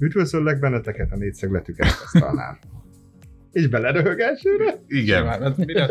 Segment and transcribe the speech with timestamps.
[0.00, 2.58] Üdvözöllek benneteket a négyszögletű kerekasztalnál.
[3.52, 4.74] És beleröhög elsőre?
[4.86, 5.26] Igen.
[5.26, 5.88] Hát mire?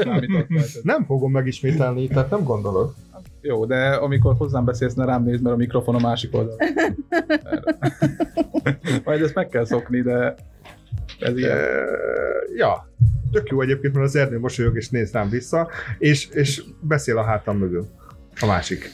[0.83, 2.93] Nem fogom megismételni, tehát nem gondolod.
[3.41, 6.57] Jó, de amikor hozzám beszélsz, ne rám nézd, mert a mikrofon a másik oldalon.
[9.03, 10.35] Majd ezt meg kell szokni, de
[11.19, 11.57] ez ilyen.
[11.57, 11.63] E,
[12.55, 12.89] ja,
[13.31, 17.23] tök jó egyébként, mert az Ernő mosolyog és néz rám vissza, és, és beszél a
[17.23, 17.87] hátam mögül.
[18.39, 18.91] A másik.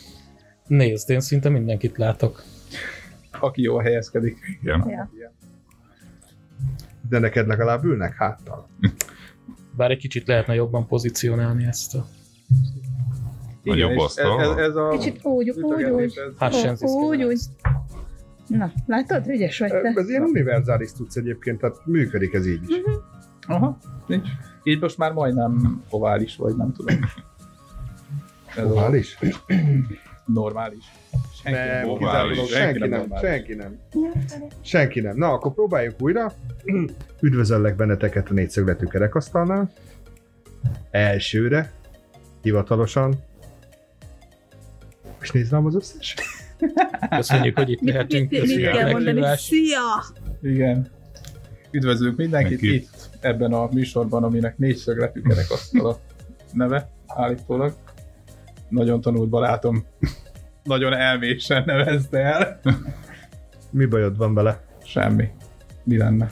[0.68, 2.44] Nézd, én szinte mindenkit látok.
[3.40, 4.38] Aki jól helyezkedik.
[4.62, 4.90] Igen.
[4.90, 5.10] Ja.
[7.10, 8.68] De neked legalább ülnek háttal.
[9.78, 12.06] Bár egy kicsit lehetne jobban pozícionálni ezt a...
[13.66, 14.42] A jobb asztal.
[14.42, 16.14] Ez, ez, ez a Kicsit úgy, úgy, úgy.
[16.38, 17.40] Hát sem Úgy, úgy.
[18.48, 19.28] Na, látod?
[19.28, 19.94] Ügyes vagy te.
[19.96, 22.82] Ez ilyen univerzális tudsz egyébként, tehát működik ez így is.
[23.48, 23.78] Aha,
[24.08, 24.28] nincs.
[24.64, 27.00] Így most már majdnem ovális vagy, nem tudom.
[28.56, 29.18] Ez a Ovális?
[30.34, 30.84] Normális.
[31.44, 32.38] Senki Nem, ovális.
[32.38, 33.30] kizárólag senki nem, normális.
[33.30, 33.80] senki nem.
[34.62, 35.16] Senki nem.
[35.18, 36.34] Na, akkor próbáljuk újra.
[37.22, 39.72] Üdvözöllek benneteket a négyszögletű kerekasztalnál.
[40.92, 41.72] Elsőre,
[42.42, 43.14] hivatalosan.
[45.22, 46.16] És nézd rám az összes.
[47.10, 48.30] Köszönjük, hogy itt Mit, lehetünk.
[48.32, 49.22] mit, mit, mit kell mondani?
[49.38, 50.04] Szia!
[50.42, 50.88] Igen.
[51.72, 52.90] Üdvözlünk mindenkit Mindenkit.
[52.94, 55.98] itt ebben a műsorban, aminek négyszögletű kerekasztal a
[56.52, 57.74] neve állítólag.
[58.70, 59.86] Nagyon tanult barátom
[60.64, 62.60] nagyon elmésen nevezte el.
[63.72, 64.66] Mi bajod van vele?
[64.84, 65.30] Semmi.
[65.84, 66.32] Mi lenne?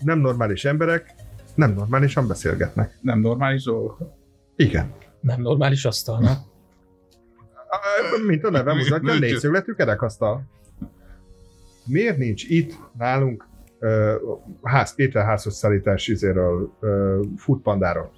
[0.00, 1.14] Nem normális emberek,
[1.54, 2.98] nem normálisan beszélgetnek.
[3.00, 3.98] Nem normális dolgok?
[4.56, 4.92] Igen.
[5.20, 6.46] Nem normális asztalnál.
[7.68, 7.78] Á,
[8.26, 10.42] Mint a neve mutatja, négyszögletű kerekasztal.
[11.86, 14.14] Miért nincs itt nálunk ö,
[14.62, 18.10] ház, ételházhoz szállítás izéről, ö, foodpandáról?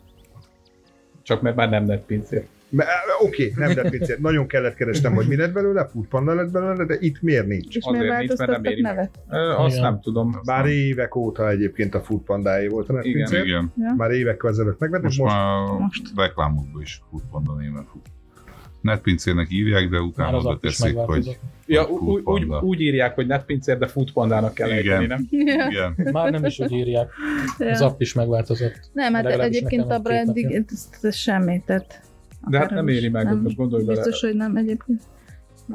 [1.23, 2.47] Csak mert már nem lett pincér.
[2.71, 2.87] Me-
[3.23, 4.19] Oké, okay, nem lett pincér.
[4.21, 7.77] Nagyon kellett keresnem, hogy mi lett belőle, foodpanda lett belőle, de itt miért nincs?
[7.77, 8.95] És Azért miért nincs, mert nem változtattak meg.
[8.95, 9.11] nevet?
[9.31, 9.91] Ö, azt Igen.
[9.91, 10.29] nem tudom.
[10.39, 10.73] Azt Már nem.
[10.73, 13.03] évek óta egyébként a foodpandáé volt a Igen.
[13.05, 13.45] netpincér.
[13.47, 13.73] Igen.
[13.97, 16.03] Már évekkel ezelőtt megvették, Most, most, már most.
[16.17, 18.07] reklámokban is Foodpanda néven fut.
[18.81, 22.23] Netpincérnek írják, de utána az oda teszik, hogy Ja, úgy,
[22.61, 24.79] úgy, írják, hogy netpincér, de foodpandának kell Igen.
[24.79, 25.27] ejteni, nem?
[25.57, 25.67] Ja.
[25.71, 26.13] Igen.
[26.13, 27.11] Már nem is úgy írják.
[27.59, 27.87] Az Ja.
[27.87, 28.81] app is megváltozott.
[28.93, 30.65] Nem, hát egyébként nekem a egy két branding, napja.
[30.71, 32.01] ez, ez semmi, tehát...
[32.49, 33.39] De hát nem éri meg, nem.
[33.41, 34.03] most gondolj bele.
[34.03, 35.03] Biztos, hogy nem egyébként.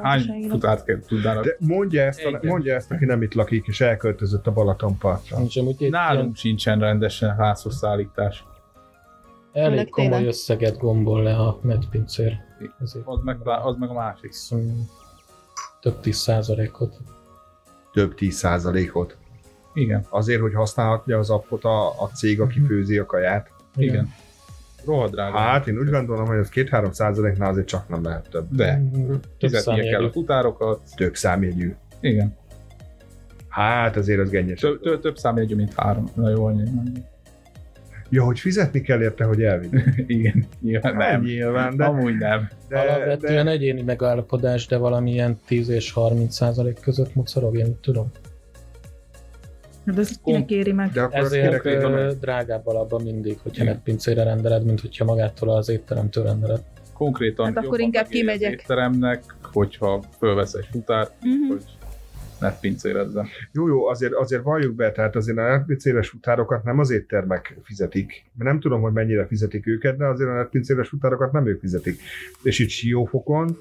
[0.02, 0.50] Hány
[0.86, 1.44] kell tudnának?
[1.46, 2.42] de mondja ezt, a, Igen.
[2.44, 5.38] mondja ezt, aki nem itt lakik, és elköltözött a Balatonpartra.
[5.38, 8.46] Nincs amúgy egy Nálunk ilyen sincsen rendesen házhoz szállítás.
[9.54, 10.28] elég Főleg komoly télen.
[10.28, 12.34] összeget gombol le a netpincér.
[12.80, 14.26] Azért Az meg, az meg a másik.
[14.32, 14.60] hiszem,
[15.82, 16.98] több tíz százalékot.
[17.94, 19.18] Több 10 százalékot.
[19.74, 23.52] Igen, Azért, hogy használhatja az appot a, a cég, aki főzi a kaját.
[23.76, 23.94] igen.
[23.96, 24.25] Rohadt
[25.12, 25.38] drága.
[25.38, 28.48] Hát én úgy gondolom, hogy az 2-3 százaléknál azért csak nem lehet több.
[28.52, 28.82] De,
[29.38, 30.82] Több fizetnie kell a futárokat.
[30.96, 31.74] Több számjegyű.
[32.02, 32.36] Igen.
[33.50, 34.60] Hát azért az gennyes.
[34.60, 36.10] Több, több, számjegyű, mint három.
[36.16, 36.64] Na jó, annyi.
[38.10, 39.70] Ja, hogy fizetni kell érte, hogy elvigy.
[40.18, 41.22] Igen, nyilván Nem, nem.
[41.22, 42.50] nyilván, de, Amúgy nem.
[42.70, 48.12] de, Alapvetően de egyéni megállapodás, de valamilyen 10 és 30 százalék között mocorog, én tudom.
[49.86, 50.92] De ez kinek éri meg?
[50.92, 53.74] de akkor Ezért hogy ö, drágább alapban mindig, hogyha Igen.
[53.74, 56.62] netpincére rendeled, mint hogyha magától az étteremtől rendeled.
[56.94, 58.52] Konkrétan Hát akkor inkább kimegyek.
[58.52, 61.48] étteremnek, hogyha fölvesz egy futárt, Mhm.
[61.52, 61.64] hogy
[62.40, 63.28] netpincérezzem.
[63.52, 68.26] Jó, jó, azért, azért valljuk be, tehát azért a netpincéres futárokat nem az éttermek fizetik.
[68.38, 72.00] Mert nem tudom, hogy mennyire fizetik őket, de azért a netpincéres futárokat nem ők fizetik.
[72.44, 73.58] És itt Siófokon,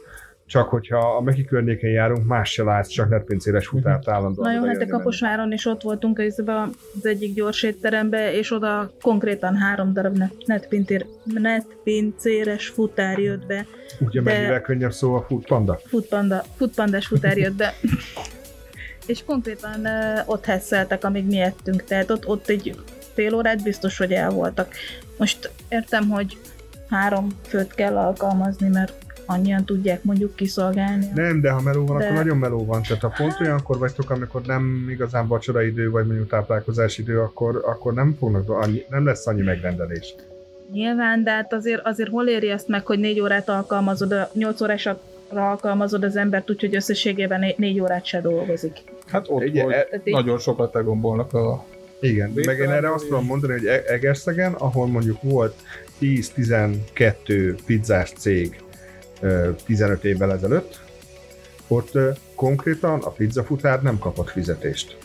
[0.47, 4.53] csak hogyha a Meki környéken járunk, más se látsz, csak netpincéres futárt állandóan.
[4.53, 9.57] Na jó, hát a Kaposváron is ott voltunk az egyik gyors étterembe, és oda konkrétan
[9.57, 13.67] három darab net- netpincér, netpincéres futár jött be.
[14.01, 15.81] Ugye de- mennyivel könnyebb szó a Food Panda?
[15.85, 17.75] Foodpanda, foodpandás futár jött be.
[19.07, 22.75] és konkrétan uh, ott hesszeltek, amíg mi ettünk, tehát ott, ott egy
[23.15, 24.75] fél órát biztos, hogy el voltak.
[25.17, 26.39] Most értem, hogy
[26.89, 31.07] három főt kell alkalmazni, mert annyian tudják mondjuk kiszolgálni.
[31.15, 32.83] Nem, de ha meló van, De- akkor nagyon meló van.
[32.83, 37.63] Tehát ha pont olyankor vagytok, amikor nem igazán vacsora idő, vagy mondjuk táplálkozás idő, akkor,
[37.67, 40.15] akkor nem, fognak, annyi, nem lesz annyi megrendelés.
[40.73, 44.61] Nyilván, de hát azért, azért hol éri azt meg, hogy négy órát alkalmazod, a nyolc
[44.61, 48.77] órásra alkalmazod az embert, úgyhogy összességében né- négy órát se dolgozik.
[49.07, 51.65] Hát ott, Egy- hogy e- nagyon sokat tegombolnak a...
[52.01, 55.55] Igen, meg én Végtelen erre azt tudom mondani, hogy E- Egerszegen, ahol mondjuk volt
[56.01, 58.57] 10-12 pizzás cég
[59.67, 60.81] 15 évvel ezelőtt,
[61.69, 61.99] ott
[62.35, 64.97] konkrétan a pizzafutár nem kapott fizetést.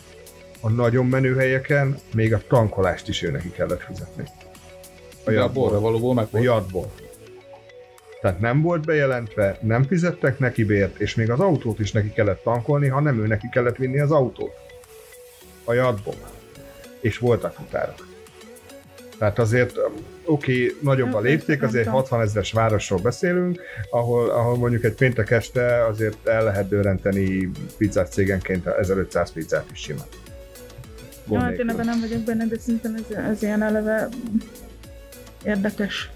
[0.60, 4.24] A nagyon menő helyeken még a tankolást is ő neki kellett fizetni.
[5.24, 6.92] A borra valóból meg A jadból.
[8.20, 12.42] Tehát nem volt bejelentve, nem fizettek neki bért, és még az autót is neki kellett
[12.42, 14.54] tankolni, ha nem ő neki kellett vinni az autót.
[15.64, 16.14] a jadból,
[17.00, 18.06] és voltak futárok.
[19.20, 19.76] Tehát azért,
[20.24, 21.98] oké, okay, nagyobb a lépték, azért tudom.
[22.00, 28.08] 60 ezeres városról beszélünk, ahol, ahol mondjuk egy péntek este azért el lehet dörrenteni pizzás
[28.08, 30.06] cégenként 1500 pizzát is simán.
[31.30, 34.08] Jó, hát én ebben nem vagyok benne, de szerintem ez, ez ilyen eleve
[35.44, 36.10] érdekes.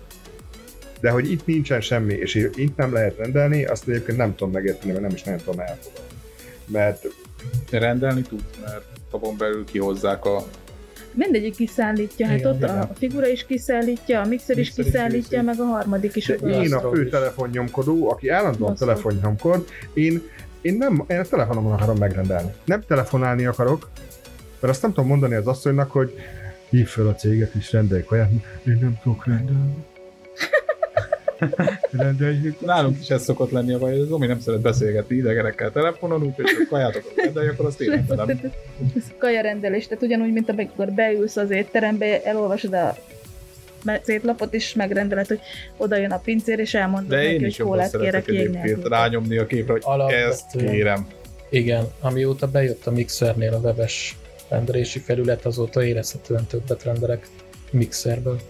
[1.00, 4.92] De hogy itt nincsen semmi, és itt nem lehet rendelni, azt egyébként nem tudom megérteni,
[4.92, 6.16] mert nem is nagyon tudom elfogadni.
[6.66, 7.06] Mert
[7.70, 10.44] Rendelni tudsz, mert abon belül kihozzák a...
[11.14, 12.78] Mindegyik kiszállítja, hát Igen, ott igen.
[12.78, 15.44] a figura is kiszállítja, a mixer is Mixer is kiszállítja, viszi.
[15.44, 16.26] meg a harmadik is.
[16.26, 17.10] de én a fő is.
[17.10, 18.88] telefonnyomkodó, aki állandóan Asztal.
[18.88, 20.22] telefonnyomkod, én,
[20.60, 22.52] én nem, én a telefonomon akarom megrendelni.
[22.64, 23.88] Nem telefonálni akarok,
[24.60, 26.14] mert azt nem tudom mondani az asszonynak, hogy
[26.70, 28.30] hív fel a céget és rendelj kaját.
[28.66, 29.74] Én nem tudok rendelni.
[31.90, 32.60] Rendeljük.
[32.60, 36.22] Nálunk is ez szokott lenni a baj, hogy az Omi nem szeret beszélgetni idegenekkel telefonon,
[36.22, 38.28] úgyhogy ha kaját akarok rendelni, akkor azt én rendelem.
[38.96, 42.96] Ez kajarendelés, tehát ugyanúgy, mint amikor beülsz az étterembe, elolvasod a
[44.02, 45.40] szétlapot, és megrendeled, hogy
[45.76, 48.38] oda jön a pincér, és elmondod De neki, én hogy is kólát kérek szeretek jég
[48.38, 48.88] egyébként nélkül.
[48.88, 50.30] rányomni a képre, hogy Alapvetően.
[50.30, 51.06] ezt kérem.
[51.50, 54.16] Igen, amióta bejött a Mixernél a webes
[54.48, 57.26] rendelési felület, azóta érezhetően többet rendelek
[57.70, 58.40] Mixerből.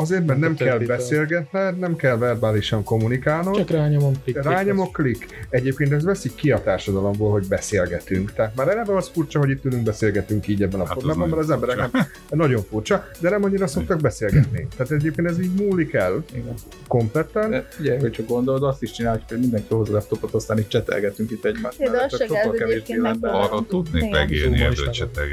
[0.00, 5.26] Azért, mert nem kell beszélgetned, nem kell verbálisan kommunikálnod, Csak rányomom, klik, Rányomok, klik.
[5.50, 8.32] Egyébként ez veszik ki a társadalomból, hogy beszélgetünk.
[8.32, 11.42] Tehát már eleve az furcsa, hogy itt ülünk, beszélgetünk így ebben a Hát formában, mert
[11.42, 11.90] az emberek nem,
[12.30, 14.66] nagyon furcsa, de nem annyira szoktak beszélgetni.
[14.76, 16.54] Tehát egyébként ez így múlik el Igen.
[16.86, 17.50] kompletten.
[17.50, 21.30] De ugye, hogy csak gondolod, azt is csináljuk, hogy mindenki hoz laptopot, aztán itt csetelgetünk
[21.30, 21.78] itt egymást.
[21.78, 23.30] Ja, de mellett, az csak sokkal kevésbé lenne.
[23.30, 24.64] Arra tudnék megélni.
[24.64, 24.82] Az,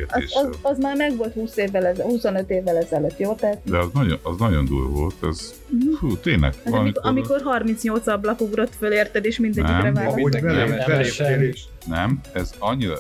[0.08, 3.34] az, az, már meg volt 20 évvel ezelőtt, 25 évvel ezelőtt, jó?
[3.34, 5.54] Tehát De az nagyon, az nagyon durva volt, az,
[6.00, 9.94] fú, tényleg, Hát amikor, valamikor, amikor 38 ablak ugrott föl, érted, és mindegyikre Nem.
[9.94, 10.16] vágott.
[10.16, 10.70] Mindenki velem,
[11.18, 11.68] nem is.
[11.88, 12.96] nem, ez annyira,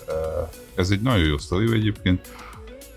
[0.75, 2.27] ez egy nagyon jó sztori egyébként,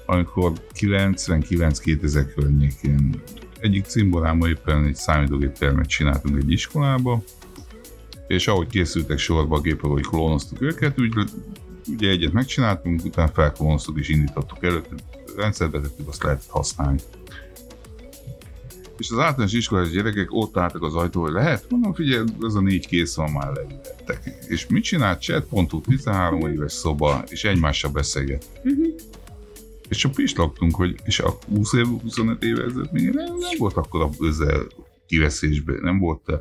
[0.06, 3.22] amikor 99-2000 környékén
[3.60, 7.22] egyik cimborámmal éppen egy számítógép termet csináltunk egy iskolába,
[8.26, 11.12] és ahogy készültek sorba a gépek, hogy klónoztuk őket, úgy,
[11.86, 14.88] ugye egyet megcsináltunk, utána felklónoztuk és indítottuk előtt,
[15.36, 16.98] rendszerbe tettük, azt lehetett használni.
[18.98, 21.64] És az általános iskolás gyerekek ott álltak az ajtó, hogy lehet?
[21.70, 24.30] Mondom, figyelj, ez a négy kész van, már leülhettek.
[24.48, 28.44] És mit csinált chat.hu 13 éves szoba, és egymással beszélget.
[28.62, 28.82] Mhm.
[29.88, 33.76] És csak pislogtunk, hogy és a 20 év, 25 éve ezelőtt még nem, nem volt
[33.76, 34.66] akkor a közel
[35.06, 36.34] kiveszésben, nem volt uh,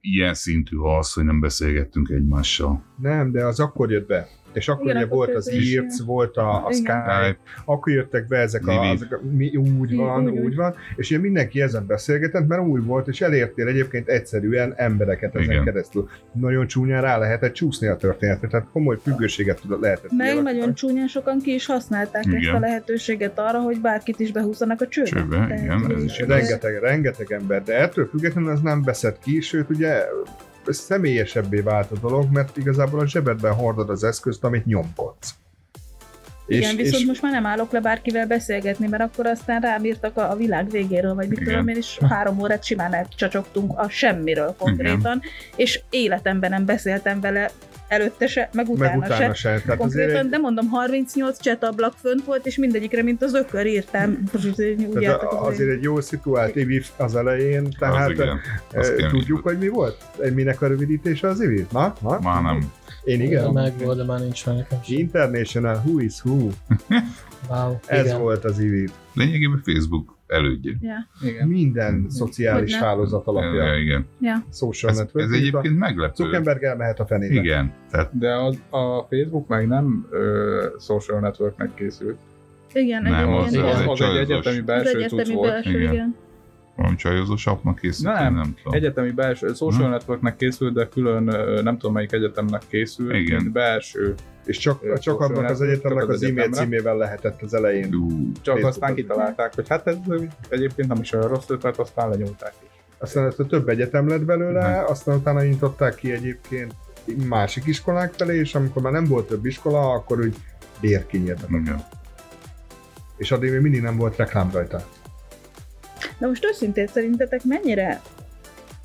[0.00, 2.84] ilyen szintű az, hogy nem beszélgettünk egymással.
[2.96, 4.28] Nem, de az akkor jött be.
[4.58, 6.74] És akkor Igen, ugye akkor volt az IRC, volt a, a Igen.
[6.74, 10.54] Skype, akkor jöttek be ezek a, ezek a mi, úgy Igen, van, úgy, úgy úgy.
[10.54, 15.50] van, és ugye mindenki ezen beszélgetett, mert új volt, és elértél egyébként egyszerűen embereket ezen
[15.50, 15.64] Igen.
[15.64, 16.08] keresztül.
[16.32, 20.58] Nagyon csúnyán rá lehetett csúszni a történetre, tehát komoly függőséget tudott lehetett Meg kialakítani.
[20.58, 22.40] nagyon csúnyán sokan ki is használták Igen.
[22.40, 25.08] ezt a lehetőséget arra, hogy bárkit is behúzzanak a csőbe.
[25.10, 26.18] Csőbe, igen, ez is.
[26.18, 30.04] Rengeteg, rengeteg ember, de ettől függetlenül ez nem veszett ki, sőt ugye
[30.76, 35.34] személyesebbé vált a dolog, mert igazából a zsebedben hordod az eszközt, amit nyomkodsz.
[36.48, 40.30] Igen, viszont most már nem állok le bárkivel beszélgetni, mert akkor aztán rám írtak a,
[40.30, 41.52] a világ végéről, vagy mit Igen.
[41.52, 45.22] tudom én, és három órát simán elcsacsogtunk a semmiről konkrétan,
[45.56, 47.50] és életemben nem beszéltem vele
[47.88, 49.48] előtte se, meg utána, meg utána se.
[49.48, 49.48] se.
[49.48, 53.34] Tehát azért Konkrétan, egy, de mondom, 38 chat ablak fönt volt, és mindegyikre, mint az
[53.34, 54.22] ökör írtam.
[54.34, 58.40] Úgy tehát az azért egy jó szituált IVI az elején, tehát az igen,
[58.74, 59.96] az eh, tudjuk, hogy mi volt?
[60.34, 61.66] Minek a rövidítése az IVI?
[61.72, 61.94] Na?
[62.00, 62.18] Na?
[62.22, 62.72] Már nem.
[63.08, 63.52] Én igen.
[63.52, 64.98] Meg volt, de már nincs meg nekem sem.
[64.98, 66.48] International Who is Who.
[67.50, 68.20] Wow, Ez igen.
[68.20, 68.88] volt az IVI.
[69.14, 70.72] Lényegében Facebook elődje.
[70.80, 71.48] Ja, Igen.
[71.48, 72.86] Minden szociális Hogyne.
[72.86, 73.64] hálózat alapja.
[73.64, 74.06] Ja, igen.
[74.20, 74.44] ja.
[74.52, 75.26] Social Ez, network.
[75.26, 76.24] ez egyébként meglepő.
[76.24, 77.34] Zuckerberg elmehet a fenébe.
[77.34, 82.18] Igen, tehát De az, a Facebook meg nem ö, social networknek készült.
[82.72, 85.50] Igen, Nem, Az, az- egyébként az, egy az egy egyetemi az belső cucc egyetemi volt.
[85.50, 85.92] belső, igen.
[85.92, 86.14] igen.
[86.78, 88.72] Valami csajozós appnak készült, Nem, nem tudom.
[88.78, 89.90] Egyetemi belső, social Mhm.
[89.90, 91.22] networknek készült, de külön
[91.62, 93.52] nem tudom melyik egyetemnek készült, Igen.
[93.52, 94.14] belső.
[94.44, 97.94] És csak, csak abban az egyetemnek az az e-mail címével lehetett az elején.
[97.94, 99.96] Ú, Csak aztán az- kitalálták, hogy hát ez
[100.48, 102.68] egyébként nem is olyan rossz ötlet, aztán lenyúlták is.
[102.98, 106.74] Aztán ezt a több egyetem lett belőle, aztán utána nyitották ki egyébként
[107.28, 110.34] másik iskolák felé, és amikor már nem volt több iskola, akkor úgy
[110.80, 111.50] bérkinyírtak.
[111.50, 111.82] igen.
[113.16, 114.84] És addig még mindig nem volt reklám rajta.
[116.18, 118.00] De most őszintén szerintetek mennyire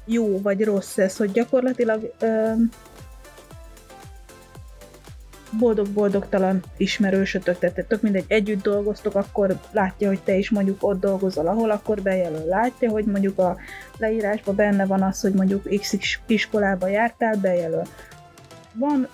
[0.06, 2.14] jó vagy rossz ez, hogy gyakorlatilag
[5.60, 11.48] boldog-boldogtalan ismerősötök, tehát tök mindegy, együtt dolgoztok, akkor látja, hogy te is mondjuk ott dolgozol,
[11.48, 12.46] ahol akkor bejelöl.
[12.46, 13.58] Látja, hogy mondjuk a
[13.98, 15.98] leírásban benne van az, hogy mondjuk X
[16.28, 17.84] iskolába jártál, bejelöl.
[18.74, 19.08] Van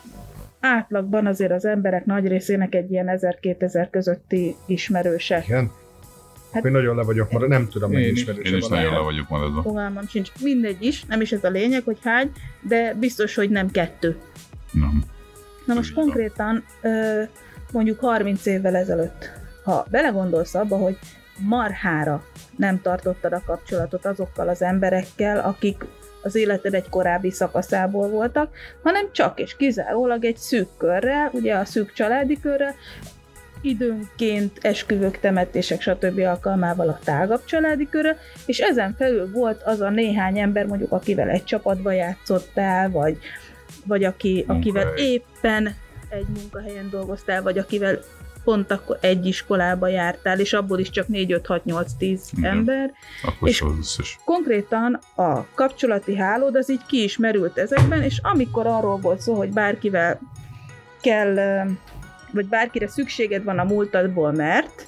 [0.60, 5.44] átlagban azért az emberek nagy részének egy ilyen 1000-2000 közötti ismerőse.
[5.46, 5.72] Igen.
[6.51, 8.20] Hát- én nagyon le vagyok maradva, nem tudom, mennyi Én is.
[8.22, 8.77] ismerőse Én is van.
[8.77, 9.62] nagyon le vagyok maradva.
[9.62, 10.32] Fogalmam sincs.
[10.41, 14.18] Mindegy is, nem is ez a lényeg, hogy hány, de biztos, hogy nem kettő.
[14.72, 15.03] Nem.
[15.65, 16.63] Na most konkrétan
[17.72, 19.29] mondjuk 30 évvel ezelőtt,
[19.63, 20.98] ha belegondolsz abba, hogy
[21.39, 22.24] marhára
[22.58, 25.86] nem tartottad a kapcsolatot azokkal az emberekkel, akik
[26.22, 28.53] az életed egy korábbi szakaszából voltak,
[28.84, 32.75] hanem csak és kizárólag egy szűk körrel, ugye a szűk családi körrel,
[33.62, 36.20] időnként esküvők, temetések, stb.
[36.20, 41.30] alkalmával a tágabb családi körrel, és ezen felül volt az a néhány ember, mondjuk akivel
[41.30, 43.18] egy csapatba játszottál, vagy,
[43.86, 45.12] vagy aki, akivel Munkahely.
[45.12, 45.75] éppen
[46.10, 48.00] egy munkahelyen dolgoztál, vagy akivel
[48.44, 52.51] pont akkor egy iskolába jártál, és abból is csak 4, 5, 6, 8, 10 Igen.
[52.51, 52.92] ember.
[53.24, 54.18] Akkor És- az összes.
[54.25, 59.34] Konkrétan a kapcsolati hálód az így ki is merült ezekben, és amikor arról volt szó,
[59.34, 60.20] hogy bárkivel
[61.01, 61.66] kell,
[62.31, 64.86] vagy bárkire szükséged van a múltadból, mert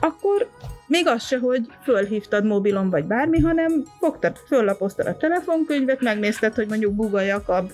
[0.00, 0.48] akkor
[0.86, 6.68] még az se, hogy fölhívtad mobilon vagy bármi, hanem fogtad, föllapoztad a telefonkönyvet, megnézted, hogy
[6.68, 7.70] mondjuk Buga Jakab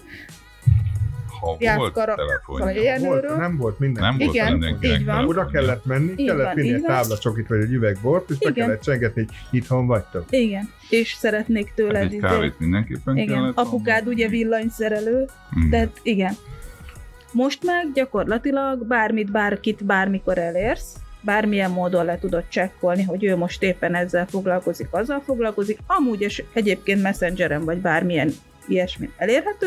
[1.40, 4.02] Ha volt Jászkara- telefonja, Volt, nem volt minden.
[4.02, 5.26] nem volt Igen, mindenkinek így van.
[5.26, 8.66] Oda kellett menni, Így kellett vinni egy táblacsokit vagy egy üveg bort, és be Igen.
[8.66, 10.24] kellett csengetni, hogy itthon vagytok.
[10.30, 15.70] igen, és szeretnék Hát tőled egy izé- kávét mindenképpen igen, kellett apukád ugye villanyszerelő, Mm.
[15.70, 16.34] De hát igen.
[17.32, 23.62] Most meg gyakorlatilag bármit, bárkit, bármikor elérsz, bármilyen módon le tudod csekkolni, hogy ő most
[23.62, 28.32] éppen ezzel foglalkozik, azzal foglalkozik, amúgy és egyébként messengeren vagy bármilyen
[28.68, 29.66] ilyesmi elérhető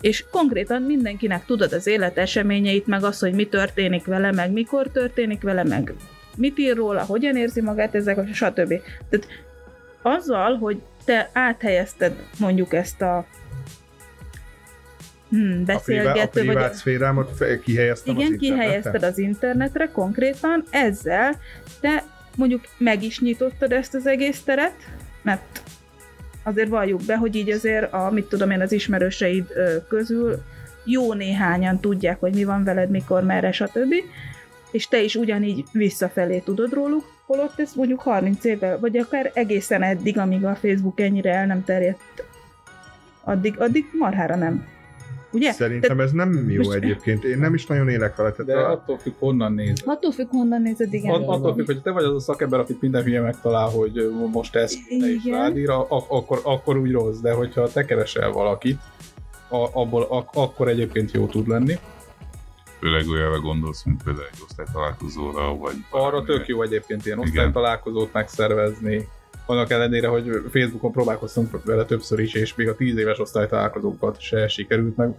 [0.00, 4.88] és konkrétan mindenkinek tudod az élet eseményeit, meg az, hogy mi történik vele, meg mikor
[4.88, 5.94] történik vele, meg
[6.36, 8.74] mit ír róla, hogyan érzi magát ezek, stb.
[9.08, 9.26] Tehát
[10.02, 13.26] azzal, hogy te áthelyezted mondjuk ezt a
[15.30, 20.64] hmm, A, privá- a beszélgető, vagy privát szférámat kihelyeztem igen, az kihelyezted az internetre konkrétan,
[20.70, 21.40] ezzel
[21.80, 22.04] te
[22.36, 24.74] mondjuk meg is nyitottad ezt az egész teret,
[25.22, 25.62] mert
[26.42, 29.46] azért valljuk be, hogy így azért a, mit tudom én, az ismerőseid
[29.88, 30.42] közül
[30.84, 33.94] jó néhányan tudják, hogy mi van veled, mikor, merre, stb.
[34.70, 39.82] És te is ugyanígy visszafelé tudod róluk, holott ez mondjuk 30 évvel, vagy akár egészen
[39.82, 42.24] eddig, amíg a Facebook ennyire el nem terjedt,
[43.24, 44.66] addig, addig marhára nem.
[45.32, 45.52] Ugye?
[45.52, 47.24] Szerintem ez nem jó most- egyébként.
[47.24, 48.32] Én nem is nagyon élek vele.
[48.44, 49.82] De a, attól függ, honnan nézed.
[49.84, 51.14] Attól függ, honnan nézed, igen.
[51.14, 54.56] At- attól függ, hogy te vagy az a szakember, akit minden hülye megtalál, hogy most
[54.56, 58.78] ezt ne is a- akkor, akkor úgy rossz, de hogyha te keresel valakit,
[59.48, 61.74] a, abból ak- akkor egyébként jó tud lenni.
[62.78, 65.74] Főleg olyanra gondolsz, mint például egy osztálytalálkozóra, vagy...
[65.90, 69.08] Arra tök jó egyébként ilyen osztálytalálkozót megszervezni.
[69.50, 74.48] Annak ellenére, hogy Facebookon próbálkoztunk vele többször is, és még a 10 éves osztálytalálkozókat se
[74.48, 75.14] sikerült meg.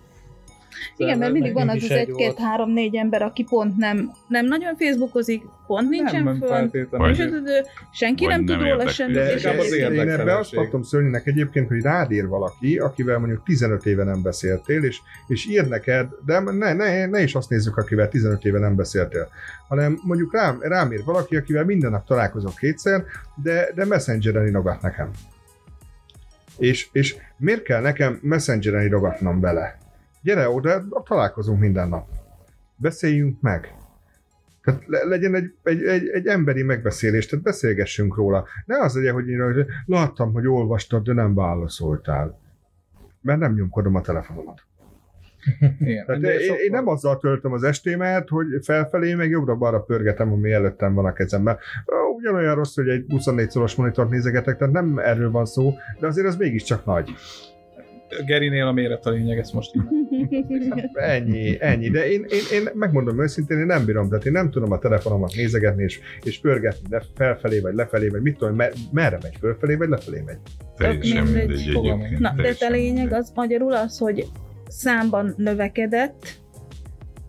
[0.97, 2.39] Igen, mert mindig van az az is egy egy-két, volt.
[2.39, 8.33] három-négy ember, aki pont nem, nem nagyon Facebookozik, pont nincsen nem, föl, az- senki Vagy
[8.35, 9.15] nem tud róla semmit.
[9.15, 13.85] de, az én, ebbe azt tartom szörnyűnek egyébként, hogy rád ír valaki, akivel mondjuk 15
[13.85, 18.09] éve nem beszéltél, és, és ír neked, de ne, ne, ne is azt nézzük, akivel
[18.09, 19.27] 15 éve nem beszéltél,
[19.67, 23.03] hanem mondjuk rám, rám ír valaki, akivel minden nap találkozok kétszer,
[23.43, 25.09] de, de messengeren írogat nekem.
[26.57, 29.77] És, és miért kell nekem messengeren írogatnom bele?
[30.21, 32.07] Gyere oda, találkozunk minden nap.
[32.75, 33.75] Beszéljünk meg.
[34.63, 38.45] Tehát le, legyen egy, egy, egy, egy, emberi megbeszélés, tehát beszélgessünk róla.
[38.65, 42.39] Ne az legyen, hogy én hogy láttam, hogy olvastad, de nem válaszoltál.
[43.21, 44.61] Mert nem nyomkodom a telefonomat.
[45.79, 46.05] Igen.
[46.05, 50.51] Tehát én, sokkal- én nem azzal töltöm az estémet, hogy felfelé, meg jobbra-balra pörgetem, ami
[50.51, 51.57] előttem van a kezemben.
[52.15, 56.27] Ugyanolyan rossz, hogy egy 24 szoros monitort nézegetek, tehát nem erről van szó, de azért
[56.27, 57.09] az mégiscsak nagy.
[58.25, 59.81] Gerinél a méret a lényeg, ezt most így.
[60.93, 61.89] Ennyi, ennyi.
[61.89, 65.35] De én, én, én megmondom őszintén, én nem bírom, tehát én nem tudom a telefonomat
[65.35, 69.75] nézegetni és, és pörgetni de felfelé vagy lefelé, vagy mit tudom, mer, merre megy, fölfelé
[69.75, 70.37] vagy lefelé megy.
[70.77, 71.47] Teljesen mindegy.
[71.47, 72.19] mindegy egyébként.
[72.19, 74.27] Na, de a lényeg az magyarul az, hogy
[74.67, 76.39] számban növekedett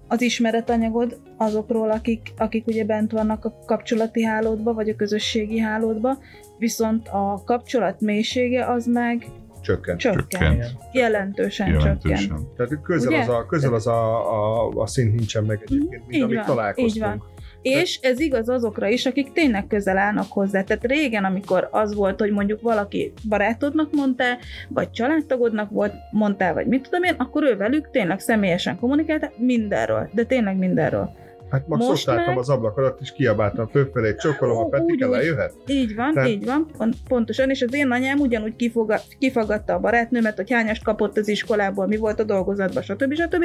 [0.09, 6.19] az ismeretanyagod azokról, akik, akik ugye bent vannak a kapcsolati hálódba, vagy a közösségi hálódba,
[6.59, 9.27] viszont a kapcsolat mélysége az meg
[9.63, 9.99] Csökkent.
[9.99, 10.29] csökkent.
[10.29, 10.65] Csökkent.
[10.93, 12.05] Jelentősen, csökkent.
[12.05, 12.47] Jelentősen.
[12.57, 13.21] Tehát közel Ugye?
[13.21, 16.45] az a, közel az a, a, a szint nincsen meg egyébként, mint Így amit van,
[16.47, 16.95] találkoztunk.
[16.95, 17.31] így van.
[17.63, 20.63] És ez igaz azokra is, akik tényleg közel állnak hozzá.
[20.63, 24.39] Tehát régen, amikor az volt, hogy mondjuk valaki barátodnak mondtál,
[24.69, 30.11] vagy családtagodnak volt, mondtál, vagy mit tudom én, akkor ő velük tényleg személyesen kommunikáltál mindenről,
[30.13, 31.21] de tényleg mindenről.
[31.53, 35.53] Hát max Most álltam meg- az ablak alatt, és kiabáltam fölfelé, csókolom a Petike, lejöhet?
[35.67, 39.79] Így van, Tehát- így van, pont, pontosan, és az én anyám ugyanúgy kifoga, kifagadta a
[39.79, 43.15] barátnőmet, hogy hányast kapott az iskolából, mi volt a dolgozatban, stb.
[43.15, 43.45] stb.,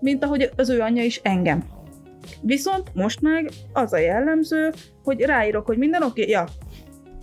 [0.00, 1.64] mint ahogy az ő anyja is engem.
[2.42, 4.70] Viszont most meg az a jellemző,
[5.04, 6.44] hogy ráírok, hogy minden oké, ja,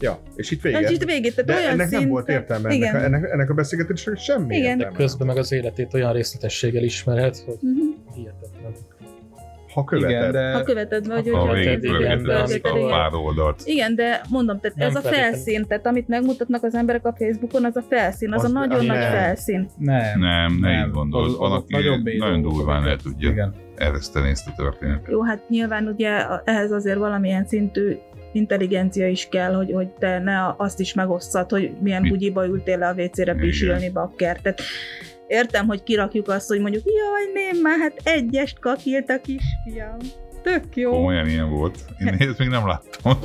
[0.02, 0.90] Ja, és itt vége.
[0.92, 2.90] itt végét, tehát De olyan ennek szinten, nem volt értelme, Igen.
[2.96, 4.64] ennek, a- ennek, ennek a beszélgetésnek semmi Igen.
[4.78, 4.96] De értelme.
[4.98, 7.80] közben meg az életét olyan részletességgel ismered, hogy Mhm.
[8.16, 8.74] hihetetlen.
[9.74, 10.10] Ha követed.
[10.10, 12.26] Igen, de Ha követed vagy, Ha igen.
[12.64, 13.62] a pár oldalt.
[13.66, 17.66] Igen, de mondom, tehát Nem ez a felszín, tehát amit megmutatnak az emberek a Facebookon,
[17.66, 19.12] az a felszín, az, Az- a nagyon az nagy nem.
[19.12, 19.70] felszín.
[19.78, 20.20] nem.
[20.20, 21.74] Nem, ne Nem, így azok Valaki
[22.18, 23.54] nagyon durván el amiket- tudja Igen.
[23.76, 25.08] ereszteni ezt a történetet.
[25.12, 26.10] Jó, hát nyilván ugye
[26.44, 27.98] ehhez azért valamilyen szintű
[28.32, 32.46] intelligencia is kell, hogy, hogy te ne a- azt is megosszad, hogy milyen Mi- bugyiba
[32.48, 34.40] ültél le a WC-re pisilni bakker.
[34.42, 34.62] Tehát
[35.30, 39.98] értem, hogy kirakjuk azt, hogy mondjuk, jaj, nem, már hát egyest kakilt a kisfiam.
[40.42, 40.92] Tök jó.
[40.92, 41.78] Komolyan ilyen volt.
[42.00, 43.20] Én ezt még nem láttam.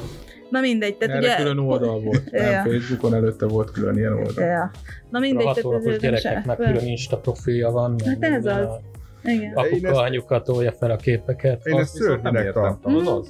[0.51, 1.37] Na mindegy, tehát Erre ugye...
[1.37, 2.23] külön oldal volt.
[2.31, 2.51] Ja.
[2.51, 4.45] Nem, Facebookon előtte volt külön ilyen oldal.
[4.45, 4.71] Ja.
[5.11, 7.97] Na mindegy, tehát Rahatolagos ez gyerekeknek se- külön Insta profilja van.
[8.07, 8.57] Hát ez az.
[8.67, 8.81] a-
[9.25, 9.53] Igen.
[9.55, 11.67] Apuka, ezt- anyuka tolja fel a képeket.
[11.67, 12.63] Én ezt szörnyűnek értem.
[12.63, 12.95] tartom.
[12.97, 13.29] Az az.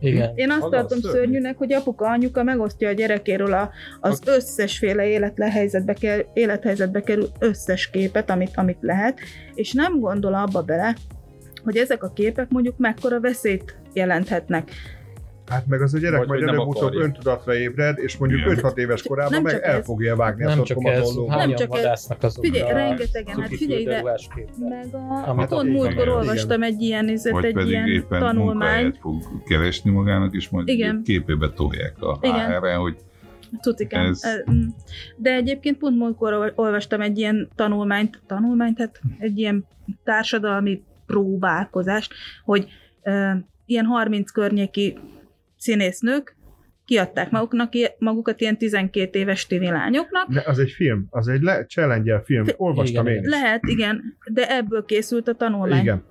[0.00, 0.32] Igen.
[0.34, 1.18] Én azt Az tartom szörnyű.
[1.18, 7.90] szörnyűnek, hogy apuka, anyuka megosztja a gyerekéről a, az összesféle élethelyzetbe, kell, élethelyzetbe kerül összes
[7.90, 9.18] képet, amit, amit lehet,
[9.54, 10.96] és nem gondol abba bele,
[11.64, 14.70] hogy ezek a képek mondjuk mekkora veszélyt jelenthetnek.
[15.48, 18.58] Hát meg az a gyerek Vagy majd előbb-utóbb öntudatra ébred, és mondjuk Igen.
[18.62, 21.36] 5-6 éves korában Nem meg el fogja vágni Nem a torkomat ez, ollóval.
[21.36, 24.02] Nem csak vadásznak azokra Figyelj, a rengetegen, hát figyelj ide.
[24.02, 28.98] Meg a, Amit pont a- múltkor olvastam egy ilyen, izet, egy pedig ilyen éppen tanulmányt,
[28.98, 31.02] fog keresni magának, és majd Igen.
[31.04, 32.18] képébe tolják a.
[32.20, 32.96] HR-re, hogy
[33.60, 34.04] Tucikám.
[34.06, 34.42] Ez- Ez...
[35.16, 39.64] De egyébként pont múltkor ol- olvastam egy ilyen tanulmányt, tanulmányt, hát egy ilyen
[40.04, 42.12] társadalmi próbálkozást,
[42.44, 42.68] hogy
[43.66, 44.98] ilyen 30 környéki
[45.66, 46.36] színésznők
[46.84, 50.28] kiadták maguknak, magukat ilyen 12 éves tini lányoknak.
[50.32, 53.28] De az egy film, az egy le- challenge film, olvastam Igen, én is.
[53.30, 54.02] Lehet, igen,
[54.32, 55.80] de ebből készült a tanulmány.
[55.80, 56.04] Igen.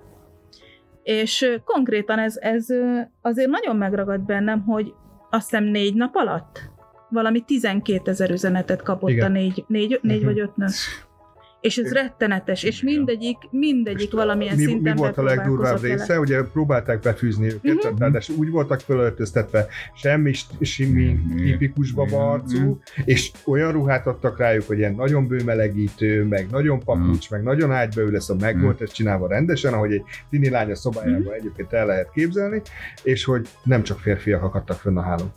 [1.02, 2.66] És konkrétan ez, ez
[3.20, 4.92] azért nagyon megragad bennem, hogy
[5.30, 6.60] azt hiszem négy nap alatt
[7.10, 9.26] valami 12 ezer üzenetet kapott Igen.
[9.26, 10.26] a négy, négy, négy Mhm.
[10.26, 10.66] vagy öt nő.
[11.60, 16.06] És ez rettenetes, és mindegyik, mindegyik valamilyen mi, szinten mi volt a legdurvább része?
[16.06, 16.20] vele.
[16.20, 17.92] Ugye próbálták befűzni őket, Mhm.
[17.92, 18.10] uh-huh.
[18.10, 21.36] de úgy voltak fölöltöztetve, semmi simi, Mhm.
[21.44, 27.42] tipikus babarcú, és olyan ruhát adtak rájuk, hogy ilyen nagyon bőmelegítő, meg nagyon papucs, meg
[27.42, 28.64] nagyon ágybeül, ez a meg Mhm.
[28.64, 31.32] volt ez csinálva rendesen, ahogy egy tini lány a szobájában Mhm.
[31.32, 32.62] egyébként el lehet képzelni,
[33.02, 35.32] és hogy nem csak férfiak akadtak fönn a hálón.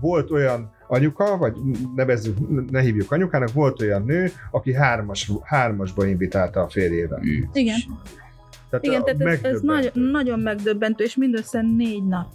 [0.00, 1.56] Volt olyan anyuka, vagy
[1.94, 7.20] nevezzük, ne hívjuk anyukának, volt olyan nő, aki hármas, hármasba invitálta a férjével.
[7.52, 7.78] Igen.
[8.70, 10.10] Tehát Igen, tehát ez, ez megdöbbentő.
[10.10, 12.26] nagyon, megdöbbentő, és mindössze négy nap.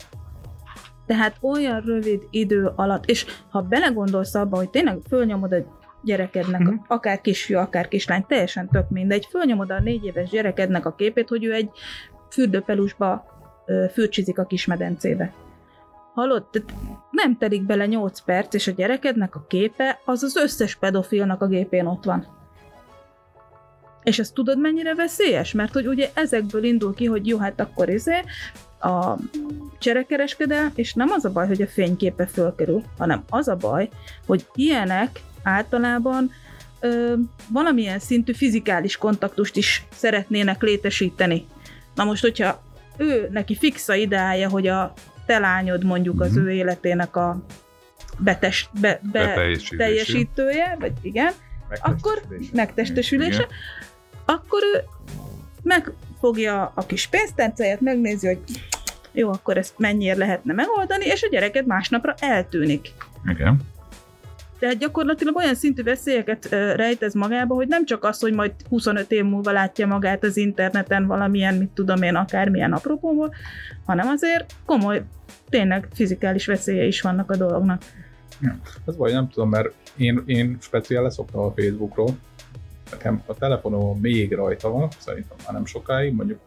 [1.06, 6.76] Tehát olyan rövid idő alatt, és ha belegondolsz abba, hogy tényleg fölnyomod a gyerekednek, uh-huh.
[6.88, 11.44] akár kisfiú, akár kislány, teljesen tök mindegy, fölnyomod a négy éves gyerekednek a képét, hogy
[11.44, 11.70] ő egy
[12.32, 13.26] fürdőpelusba
[13.94, 15.34] fürcsizik a kismedencébe.
[16.16, 16.44] Hallod?
[16.44, 16.74] Tehát
[17.12, 21.48] nem telik bele 8 perc, és a gyerekednek a képe az az összes pedofilnak a
[21.48, 22.28] gépén ott van.
[24.04, 25.52] És ezt tudod mennyire veszélyes?
[25.52, 28.22] Mert hogy ugye ezekből indul ki, hogy jó, hát akkor izé,
[28.80, 29.16] a
[29.80, 33.90] cserekereskedel, és nem az a baj, hogy a fényképe fölkerül, hanem az a baj,
[34.26, 36.32] hogy ilyenek általában
[36.80, 37.14] ö,
[37.50, 41.46] valamilyen szintű fizikális kontaktust is szeretnének létesíteni.
[41.96, 42.62] Na most, hogyha
[42.98, 44.94] ő neki fixa ideája, hogy a
[45.26, 46.46] te lányod mondjuk az Mhm.
[46.46, 47.38] ő életének a
[48.18, 49.34] betes, be, be,
[49.78, 51.32] teljesítője, vagy igen,
[51.82, 52.52] akkor Megtestesülés.
[52.52, 53.48] megtestesülése, Igen.
[54.26, 54.84] akkor ő
[55.64, 58.40] megfogja a kis pénztárcáját, megnézi, hogy
[59.12, 62.94] jó, akkor ezt mennyire lehetne megoldani, és a gyereked másnapra eltűnik.
[63.28, 63.60] Igen.
[64.66, 68.52] Tehát gyakorlatilag olyan szintű veszélyeket ö, rejt ez magába, hogy nem csak az, hogy majd
[68.70, 73.34] 25 év múlva látja magát az interneten valamilyen, mit tudom én, akármilyen apropóból,
[73.86, 75.04] hanem azért komoly,
[75.50, 77.82] tényleg fizikális veszélye is vannak a dolognak.
[78.86, 82.18] Az vagy nem tudom, mert én, én speciál leszoktam a Facebookról.
[82.92, 86.40] Nekem a telefonom még rajta van, szerintem már nem sokáig, mondjuk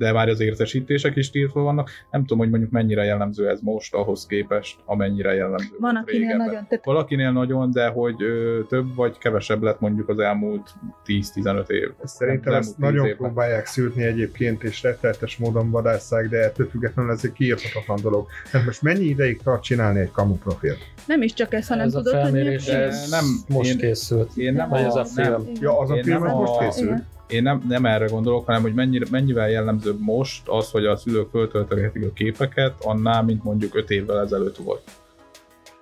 [0.00, 1.90] de már az értesítések is tiltva vannak.
[2.10, 6.46] Nem tudom, hogy mondjuk mennyire jellemző ez most ahhoz képest, amennyire jellemző Van, akinél régebben.
[6.46, 6.66] nagyon...
[6.68, 10.70] Tehát Valakinél nagyon, de hogy ö, több vagy kevesebb lett mondjuk az elmúlt
[11.06, 11.88] 10-15 év.
[12.04, 13.16] Szerintem ezt elmúlt 10 nagyon évben.
[13.26, 18.26] próbálják szűrni egyébként, és rettenetes módon vadásszák, de ettől függetlenül ez egy kiírhatatlan dolog.
[18.50, 20.78] Tehát most mennyi ideig tart csinálni egy kamu profilt?
[21.06, 23.76] nem is csak ez, hanem ez a tudod, hogy felmérés De ez nem- most én-
[23.78, 24.36] készült.
[24.36, 25.30] Én nem Vagy a, ez a film.
[25.30, 26.86] nem, Ja, az a Én film most a- készül?
[26.86, 27.06] Igen.
[27.32, 31.30] Én nem, nem erre gondolok, hanem hogy mennyire, mennyivel jellemzőbb most az, hogy a szülők
[31.30, 34.82] föltöltögetik a képeket, annál, mint mondjuk 5 évvel ezelőtt volt.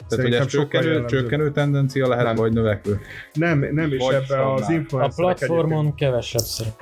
[0.08, 1.20] Tehát, hogy ez sokkal csökkenő, jellemzőbb.
[1.20, 2.34] csökkenő tendencia lehet, Nem.
[2.34, 3.00] vagy növekvő?
[3.32, 5.04] Nem, nem is Vagy ebbe az stagnál.
[5.04, 6.76] A platformon kevesebb szerint.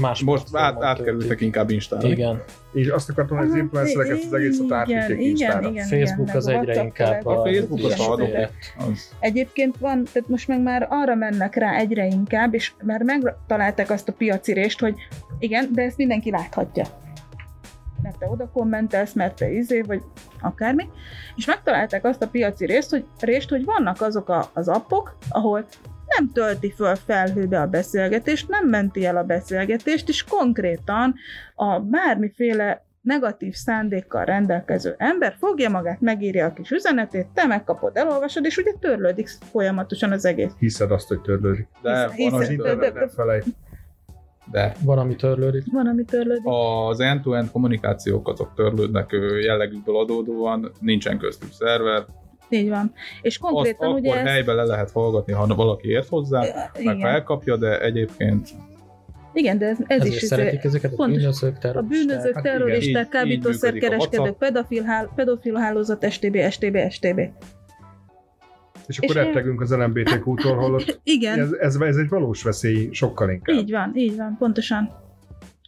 [0.00, 1.46] Más Most át, átkerültek töltik.
[1.46, 2.08] inkább Instára.
[2.08, 2.42] Igen.
[2.74, 5.68] Így azt akartam, hogy az influencereket az egészet átvitték Instára.
[5.70, 8.00] igen, Facebook igen, az egyre inkább tele- A Facebook az.
[8.88, 9.10] Az.
[9.20, 14.08] Egyébként van, tehát most meg már arra mennek rá egyre inkább, és már megtalálták azt
[14.08, 14.94] a piaci részt, hogy
[15.38, 16.84] igen, de ezt mindenki láthatja.
[18.02, 20.02] Mert te oda kommentelsz, mert te izé, vagy
[20.40, 20.88] akármi.
[21.36, 25.64] És megtalálták azt a piaci részt, hogy, részt, hogy vannak azok a, az appok, ahol
[26.18, 31.14] nem tölti föl felhőbe a beszélgetést, nem menti el a beszélgetést, és konkrétan
[31.54, 38.44] a bármiféle negatív szándékkal rendelkező ember fogja magát, megírja a kis üzenetét, te megkapod, elolvasod,
[38.44, 40.50] és ugye törlődik folyamatosan az egész.
[40.58, 41.66] Hiszed azt, hogy törlődik.
[41.82, 43.44] De Hisz- van, Az hisz- az, de- nem felejt.
[44.50, 45.62] de van, ami törlődik.
[45.72, 46.44] Van, ami törlődik.
[46.88, 49.10] az end-to-end kommunikációk azok törlődnek
[49.42, 52.04] jellegükből adódóan, nincsen köztük szerver,
[52.48, 52.92] Így van.
[53.22, 56.40] És azt konkrétan akkor ugye ezt, helyben le lehet hallgatni, ha valaki ért hozzá,
[56.84, 58.48] meg igen, elkapja, de egyébként
[59.34, 62.06] igen, de ez, ez Ezért is szeretik ezeket a bűnözők, a terroristák.
[62.06, 67.20] bűnözők, Hát terroristák, kábítószerkereskedők, a pedofil, hál, pedofil hálózat, STB, STB, STB.
[68.86, 73.56] És akkor rettegünk az LMBTQ-tól, holott Igen, ez, ez, ez egy valós veszély sokkal inkább.
[73.56, 74.90] így van, így van, pontosan.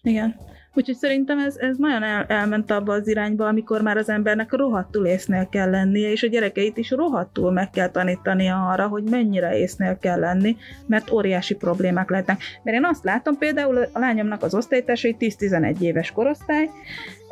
[0.03, 0.35] Igen.
[0.77, 5.07] Úgyhogy szerintem ez, ez nagyon el, elment abba az irányba, amikor már az embernek rohadtul
[5.07, 9.99] észnél kell lennie, és a gyerekeit is rohadtul meg kell tanítania arra, hogy mennyire észnél
[9.99, 12.41] kell lenni, mert óriási problémák lehetnek.
[12.63, 16.71] Mert én azt látom például a lányomnak az osztálytársai 10-11 éves korosztály,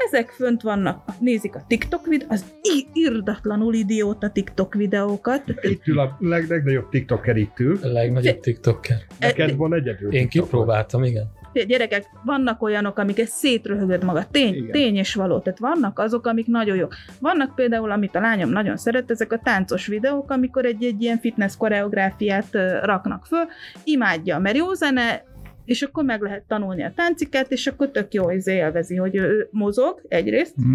[0.08, 2.44] ezek fönt vannak, nézik a TikTok videót, az
[2.92, 5.42] irdatlanul idióta TikTok videókat.
[5.60, 7.78] Itt ül a leg, legnagyobb tiktoker itt ül.
[7.82, 8.96] A legnagyobb TikToker.
[9.18, 10.48] Neked van egyedül Én TikTokod.
[10.48, 11.42] kipróbáltam, igen.
[11.66, 14.24] Gyerekek, vannak olyanok, amiket szétröhögöd maga.
[14.30, 14.70] Tény, Igen.
[14.70, 15.38] tény és való.
[15.38, 16.94] Tehát vannak azok, amik nagyon jók.
[17.20, 21.56] Vannak például, amit a lányom nagyon szeret, ezek a táncos videók, amikor egy-egy ilyen fitness
[21.56, 22.48] koreográfiát
[22.82, 23.44] raknak föl,
[23.84, 25.24] imádja, mert jó zene,
[25.64, 29.48] és akkor meg lehet tanulni a táncikát, és akkor tök jó izé élvezi, hogy ő,
[29.50, 30.74] mozog egyrészt, Mhm.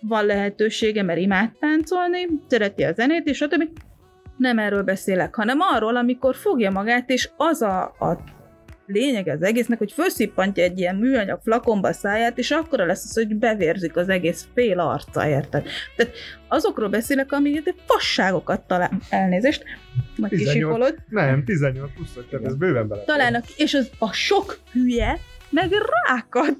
[0.00, 3.68] van lehetősége, mert imád táncolni, szereti a zenét, és stb.
[4.36, 8.18] Nem erről beszélek, hanem arról, amikor fogja magát, és az a, a
[8.86, 13.14] lényeg az egésznek, hogy felszippantja egy ilyen műanyag flakonba a száját, és akkor lesz az,
[13.14, 15.66] hogy bevérzik az egész fél arca, érted?
[15.96, 16.12] Tehát
[16.48, 19.64] azokról beszélek, amiket fasságokat talál, elnézést,
[20.16, 20.52] majd 18.
[20.54, 23.02] kisipolod, Nem, 18 plusz, tehát ez bőven bele.
[23.04, 25.18] találnak, és az a sok hülye,
[25.54, 25.70] meg
[26.06, 26.56] rákat,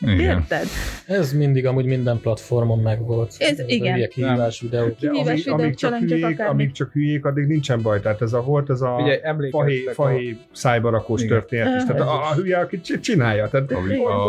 [0.00, 0.18] Igen.
[0.18, 0.66] érted?
[1.06, 3.34] Ez mindig amúgy minden platformon megvolt.
[3.38, 3.94] Ez a igen.
[3.94, 4.84] hülye kihívás videó.
[4.86, 8.00] De Kihívás amíg, videók, amíg, csak challenge-ök, hülyék, amíg csak hülyék, addig nincsen baj.
[8.00, 9.20] Tehát ez a volt, ez a Ugye
[9.50, 11.32] fahé, fahé szájbarakós Igen.
[11.32, 11.82] történet is.
[11.86, 13.48] Tehát a, a hülye, aki csi- csinálja.
[13.48, 13.78] Tehát A, a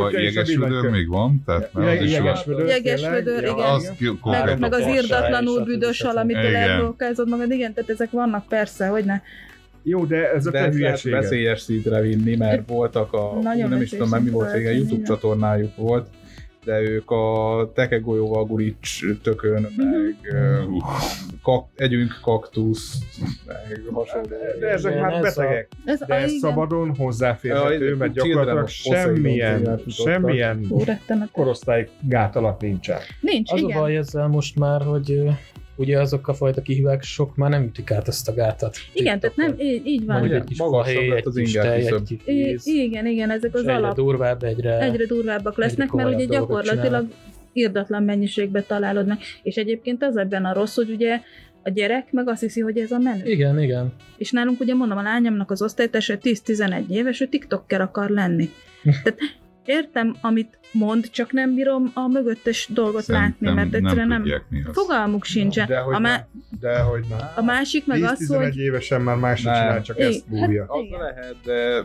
[0.04, 1.44] Hogyha is jeges villanykör- vödör még van?
[1.46, 2.56] Tehát mert az Jeges- is jeges van.
[2.56, 3.24] vödör, Jeges tényleg?
[3.24, 3.50] vödör, Ja,
[4.00, 4.20] igen.
[4.24, 5.66] Meg, meg az stb.
[5.66, 6.70] büdös, amitől Igen.
[6.70, 9.22] elblokázod magad, igen, tehát ezek vannak persze, hogy ne.
[9.88, 11.22] Jó, de ez a de te hülyeséged.
[11.22, 14.90] veszélyes szintre vinni, mert voltak a, Nagyon nem is tudom már mi volt régen, szintre
[14.94, 16.08] YouTube csatornájuk volt,
[16.64, 20.62] de ők a tekegolyóval gurics tökön, meg ö,
[21.44, 22.98] kak, együnk kaktusz,
[23.48, 24.28] meg hasonló.
[24.60, 25.68] De ezek Igen, már ez betegek.
[25.86, 26.40] Ez, De a, ez igen.
[26.40, 30.68] szabadon hozzáférhető, Ja, mert gyakorlatilag semmilyen, semmilyen
[31.32, 33.00] korosztály gát alatt nincsen.
[33.22, 33.78] Nincs, Az igen.
[33.78, 35.24] a baj ezzel most már, hogy
[35.76, 38.76] ugye azok a fajta kihívások már nem ütik át ezt a gátat.
[38.94, 40.22] Igen, tehát nem, így, így van.
[40.22, 43.54] Ugye, egy kis magasabb fahéj, lett egy az kis inger egy kis igen, igen, ezek
[43.54, 43.96] az egyre alap.
[43.96, 44.80] durvább, egyre...
[44.80, 47.08] Egyre durvábbak lesznek, mert komolyabb ugye gyakorlatilag
[47.54, 49.18] irdatlan mennyiségbe találod meg.
[49.44, 51.20] És egyébként az ebben a rossz, hogy ugye
[51.64, 53.26] a gyerek meg azt hiszi, hogy ez a menő.
[53.26, 53.94] Igen, igen.
[54.18, 58.50] És nálunk ugye mondom, a lányomnak az osztálytársa 10-11 éves, ő TikToker akar lenni.
[58.84, 59.20] Tehát
[59.66, 64.64] értem, amit mond, csak nem bírom a mögöttes dolgot látni, mert egyszerűen nem, tudják, mi
[64.68, 64.74] az.
[64.74, 65.68] fogalmuk sincsen.
[65.68, 66.28] De hogy A, má-
[66.60, 67.18] De hogy nem.
[67.36, 68.58] a másik meg az, 10-11 hogy...
[68.58, 69.60] évesen már másra Nem.
[69.62, 70.10] csinál, csak Igen.
[70.10, 70.66] ezt búrja.
[70.68, 71.00] Az Igen.
[71.00, 71.84] lehet, de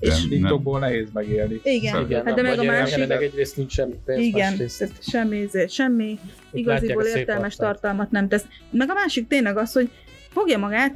[0.00, 0.28] És, Nem.
[0.28, 1.60] TikTokból nehéz megélni.
[1.62, 2.98] igen, igen hát de meg a másik...
[2.98, 6.18] jelenleg egyrészt nincs semmi pénz, Igen, másrészt semmi, izé- semmi
[6.52, 8.44] igaziból értelmes tartalmat nem tesz.
[8.70, 9.90] Meg a másik tényleg az, hogy
[10.28, 10.94] fogja magát,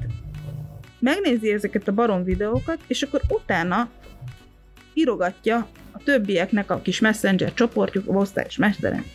[0.98, 3.88] megnézi ezeket a barom videókat, és akkor utána
[4.94, 5.66] írogatja
[6.04, 8.56] többieknek a kis messenger csoportjuk, osztályos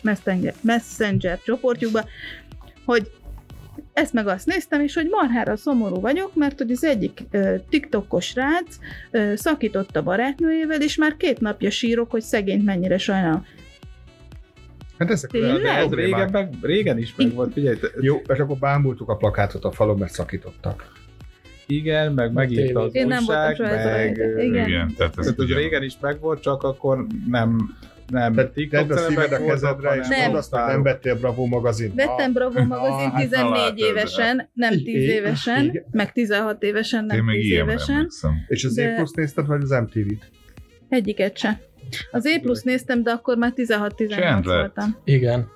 [0.02, 2.04] messenger, messenger, csoportjukba,
[2.84, 3.10] hogy
[3.92, 8.26] ezt meg azt néztem, és hogy marhára szomorú vagyok, mert hogy az egyik ö, TikTokos
[8.26, 8.78] srác
[9.10, 13.46] ö, szakított a barátnőjével, és már két napja sírok, hogy szegényt mennyire sajnálom.
[14.98, 19.16] Hát ezek ez régen, meg, régen is meg volt, figyelj, Jó, és akkor bámultuk a
[19.16, 20.92] plakátot a falon, mert szakítottak.
[21.70, 24.16] Igen, meg megírta az Én nem voltam meg...
[24.16, 24.66] Igen.
[24.68, 27.56] Igen, tehát ez, Tehát ez régen is megvolt, csak akkor nem
[28.10, 30.34] nem Te- TikTok a szíved a kezedre, és Nem.
[30.34, 31.92] azt, nem vettél Bravo magazin.
[31.94, 37.24] Vettem Bravo magazin hát 14 látod, évesen, nem 10 Igen, évesen, meg 16 évesen, nem
[37.24, 38.08] meg 10 ilyenre évesen.
[38.48, 40.30] És az De- E plusz nézted, vagy az MTV-t?
[40.88, 41.60] Egyiket se.
[42.10, 44.56] Az E plusz néztem, de akkor már 16-18 Csend lett.
[44.58, 44.96] voltam.
[45.04, 45.48] Igen.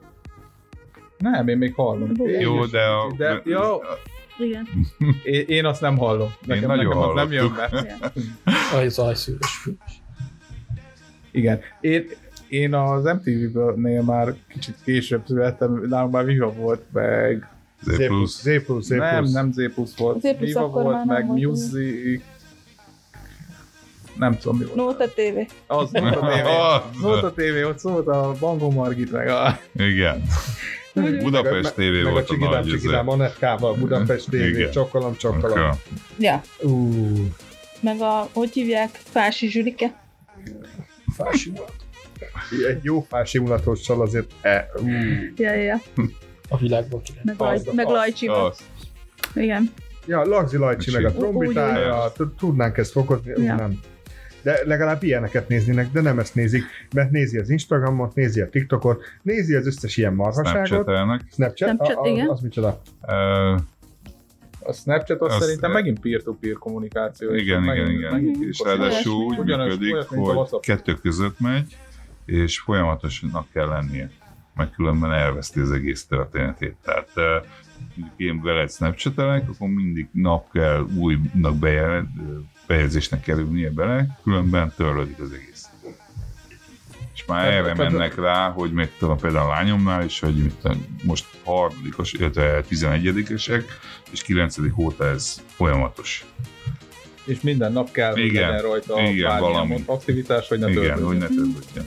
[1.19, 2.13] Nem, én még hallom.
[2.41, 3.15] Jó, de a...
[3.17, 3.61] De, jó,
[4.39, 4.69] Igen.
[5.25, 6.33] én, én azt nem hallom.
[6.47, 7.69] Nekem, nagyon nekem az nem jön be.
[7.81, 8.13] Igen.
[8.85, 9.77] A zajszűrös film.
[11.31, 11.61] Igen.
[11.81, 12.07] Én,
[12.49, 17.49] én az MTV-nél már kicsit később születtem, nálunk már Viva volt, meg
[17.81, 18.41] Z plusz.
[18.41, 19.33] Z plusz, Z nem, plusz.
[19.33, 20.21] nem Z plusz volt.
[20.21, 21.27] Z plusz Viva volt, meg.
[21.27, 22.23] Music.
[24.19, 24.77] Nem tudom mi volt.
[24.77, 25.39] Nóta TV.
[25.67, 26.47] Az Nóta TV.
[26.73, 27.01] Az.
[27.03, 29.59] Nóta TV, ott szólt a Bangó Margit, meg a...
[29.73, 30.23] Igen.
[30.95, 34.71] Budapest TV meg volt a a Csigidám, nagy Csigidám, Anetkával, Budapest TV, Igen.
[34.71, 35.59] csokolom, csokolom.
[35.59, 35.77] Akkor-
[36.19, 36.43] Ja.
[36.63, 36.91] Ú,
[37.81, 40.03] Meg a, hogy hívják, Fási Zsülike.
[41.17, 41.73] Fási volt.
[42.69, 44.87] egy jó fási unatossal azért, e, ú,
[45.37, 45.81] Ja, ja, ja.
[46.49, 47.23] A világból király.
[47.25, 47.87] Meg, Laj, meg.
[48.29, 48.59] Az.
[49.35, 49.73] Igen.
[50.07, 53.81] Ja, Lagzi Lajcsi, meg a trombitája, tud- tudnánk ezt fokozni, nem.
[54.45, 56.63] De legalább ilyeneket néznének, de nem ezt nézik,
[56.95, 60.67] mert nézi az Instagramot, nézi a TikTokot, nézi az összes ilyen marhaságot.
[60.67, 61.21] Snapchat-elnek.
[61.33, 61.69] Snapchat?
[61.69, 62.29] Snapchat, a, a, igen.
[62.29, 62.81] Az micsoda?
[63.03, 63.61] Uh,
[64.67, 67.29] A Snapchat az Azt- szerintem megint peer-to-peer kommunikáció.
[67.35, 68.13] igen, igen, megint- igen.
[68.13, 68.67] megint És titkos.
[68.77, 71.77] ráadásul úgy működik, hogy kettő között megy,
[72.25, 74.11] és folyamatosnak kell lennie,
[74.55, 76.77] mert különben elveszti az egész történetét.
[76.83, 77.25] Tehát eh,
[77.97, 82.07] mondjuk én veled snapchatelek, akkor mindig nap kell újnak bejel,
[82.67, 85.69] bejegyzésnek kerülnie bele, különben törlődik az egész.
[87.15, 90.55] És már Hát, erre mennek rá, hogy mit tudom, például a lányomnál is, hogy mit
[90.55, 93.65] tudom, most harmadikos, illetve 11-esek,
[94.11, 94.57] és 9.
[94.77, 96.25] óta ez folyamatos.
[97.25, 99.83] És minden nap kell, hogy Igen, legyen rajta igen, valami.
[99.87, 101.07] aktivitás, hogy ne Igen, töltődjön.
[101.09, 101.85] hogy ne törlődjön.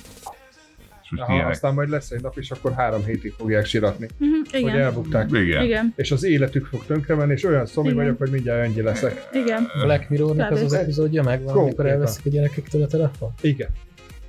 [1.11, 1.51] És Aha, ilyenek.
[1.51, 4.79] aztán majd lesz egy nap, és akkor három hétig fogják siratni, Mhm, hogy Igen.
[4.79, 5.29] elbukták.
[5.31, 5.63] Igen.
[5.63, 5.93] Igen.
[5.95, 7.99] És az életük fog tönkre menni, és olyan szomi Igen.
[7.99, 9.27] vagyok, hogy mindjárt öngyi leszek.
[9.31, 9.67] Igen.
[9.83, 13.33] Black Mirrornak az az epizódja megvan, amikor elveszik a gyerekektől a telefon?
[13.41, 13.69] Igen.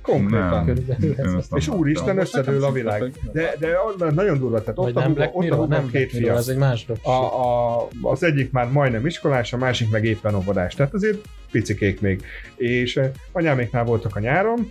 [0.01, 0.49] Konkrétan.
[0.49, 0.65] Nem.
[0.65, 1.47] Körülbelül ez az.
[1.55, 3.11] És úristen, összedől a világ.
[3.31, 6.35] De, de nagyon durva, tehát ott nem Black ott a nem két fia.
[6.35, 6.87] ez egy más.
[7.01, 10.75] A, a, az egyik már majdnem iskolás, a másik meg éppen óvodás.
[10.75, 12.23] Tehát azért picikék még.
[12.55, 12.99] És
[13.31, 14.69] anyáméknál voltak a nyáron,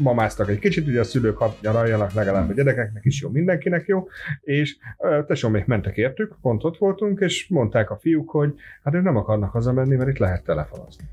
[0.00, 4.08] mamáztak egy kicsit, ugye a szülők hadd nyaraljanak legalább a gyerekeknek is jó, mindenkinek jó,
[4.40, 9.02] és ö, tesómék mentek értük, pont ott voltunk, és mondták a fiúk, hogy hát ők
[9.02, 11.04] nem akarnak hazamenni, mert itt lehet telefonozni.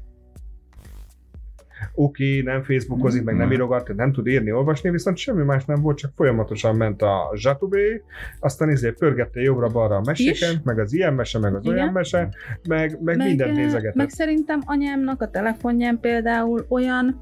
[1.98, 3.56] Oké, okay, nem Facebookozik, meg nem Mhm.
[3.56, 8.04] írogat, nem tud írni, olvasni, viszont semmi más nem volt, csak folyamatosan ment a zsatubé,
[8.40, 11.78] aztán izé pörgette jobbra-balra a meséken, meg az ilyen mese, meg az Igen.
[11.78, 12.30] olyan mese,
[12.68, 13.96] meg, meg, mindent ö, nézegetett.
[13.96, 17.22] meg szerintem anyámnak a telefonján például olyan,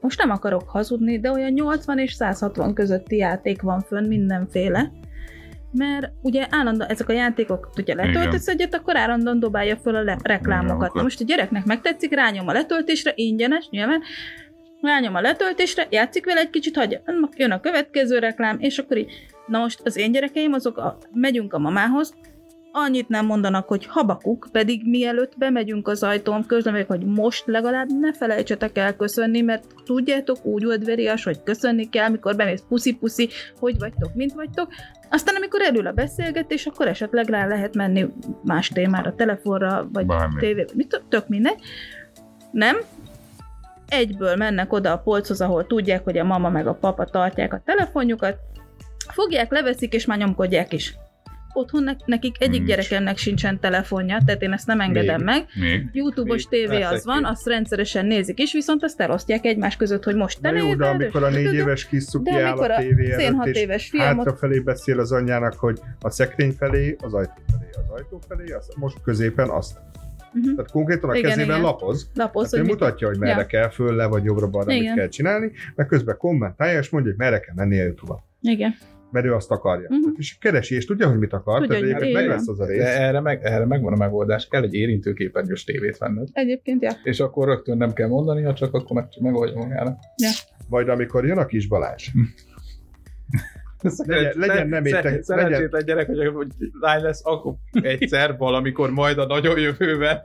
[0.00, 4.92] most nem akarok hazudni, de olyan 80 és 160 közötti játék van fönn mindenféle,
[5.72, 10.18] mert ugye állandóan ezek a játékok, ugye letöltesz egyet, akkor állandóan dobálja föl a le-
[10.22, 10.94] reklámokat.
[10.94, 14.02] Na most a gyereknek megtetszik, rányom a letöltésre, ingyenes nyilván,
[14.80, 17.00] rányom a letöltésre, játszik vele egy kicsit, hagyja,
[17.36, 19.12] jön a következő reklám, és akkor így,
[19.46, 22.14] na most az én gyerekeim, azok a, megyünk a mamához,
[22.72, 28.12] annyit nem mondanak, hogy habakuk, pedig mielőtt bemegyünk az ajtón, közlemek, hogy most legalább ne
[28.12, 33.28] felejtsetek el köszönni, mert tudjátok, úgy udvarias, hogy köszönni kell, mikor bemész puszi-puszi,
[33.58, 34.68] hogy vagytok, mint vagytok.
[35.10, 38.06] Aztán, amikor elül a beszélgetés, akkor esetleg rá lehet menni
[38.44, 40.40] más témára, telefonra, vagy Bármi.
[40.40, 41.60] tévé, mit, tök mindegy.
[42.52, 42.76] Nem,
[43.88, 47.62] egyből mennek oda a polchoz, ahol tudják, hogy a mama meg a papa tartják a
[47.64, 48.36] telefonjukat,
[49.08, 50.94] fogják, leveszik, és már nyomkodják is.
[51.52, 52.68] Otthon ne- nekik egyik Nincs.
[52.68, 55.24] gyerekemnek sincsen telefonja, tehát én ezt nem engedem Még.
[55.24, 55.46] meg.
[55.60, 55.88] Még?
[55.92, 60.14] YouTube-os Még tévé az van, azt rendszeresen nézik is, viszont azt elosztják egymás között, hogy
[60.14, 62.74] most te Na jó, de nézed, amikor a és- négy éves kis de áll a
[62.74, 66.96] a tévé előtt, 16 és éves ott hátrafelé beszél az anyjának, hogy a szekrény felé,
[67.00, 69.78] az ajtó felé, az ajtó felé, az most középen azt.
[70.32, 70.54] Mhm.
[70.54, 71.60] Tehát konkrétan a Igen, kezében igen.
[71.60, 73.46] lapoz, lapoz, hát hogy mit- mutatja, hogy merre Ja.
[73.46, 74.94] kell, föl, le vagy jobbra-balra, mit Igen.
[74.96, 78.24] kell csinálni, meg közben kommentálja, és mondja, hogy merre kell mennie YouTube-ba.
[78.40, 78.74] Igen.
[79.10, 79.88] Mert ő azt akarja.
[79.90, 80.12] Uh-huh.
[80.16, 82.66] És keresi, és tudja, hogy mit akar, Tudja, tehát hogy egyébként meg lesz az a
[82.66, 82.78] rész.
[82.78, 84.48] De erre, meg, erre megvan a megoldás.
[84.48, 86.28] Kell egy érintőképernyős tévét venned.
[86.32, 86.92] Egyébként, ja.
[87.02, 89.98] És akkor rögtön nem kell mondani, ha csak akkor meg megoldja magának.
[90.68, 92.08] Majd amikor jön a kis Balázs,
[94.06, 96.48] Legyen- legyen nem értek- Szerencsétlen gyerek, hogy, hogy
[96.80, 100.22] lány lesz, akkor egyszer valamikor majd a nagyon jövőben.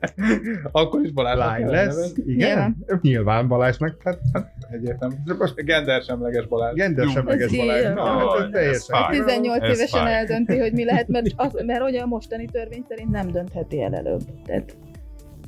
[0.72, 2.12] Akkor is Balázs Lány lesz.
[2.26, 2.36] Igen?
[2.48, 2.76] Nyilván.
[3.00, 3.96] Nyilván Balázsnak.
[4.04, 4.18] Hát,
[4.70, 5.14] Egyértelmű.
[5.24, 6.74] de most Gendersemleges Balázs.
[6.74, 7.82] gendersemleges Ez Balázs.
[7.82, 8.96] Jó, hát ez ez teljesen.
[9.02, 9.18] fáj.
[9.18, 10.14] 18 Ez évesen fáj.
[10.14, 13.94] eldönti, hogy mi lehet, mert, az, mert ugye a mostani törvény szerint nem döntheti el
[13.94, 14.20] előbb.
[14.44, 14.76] Tehát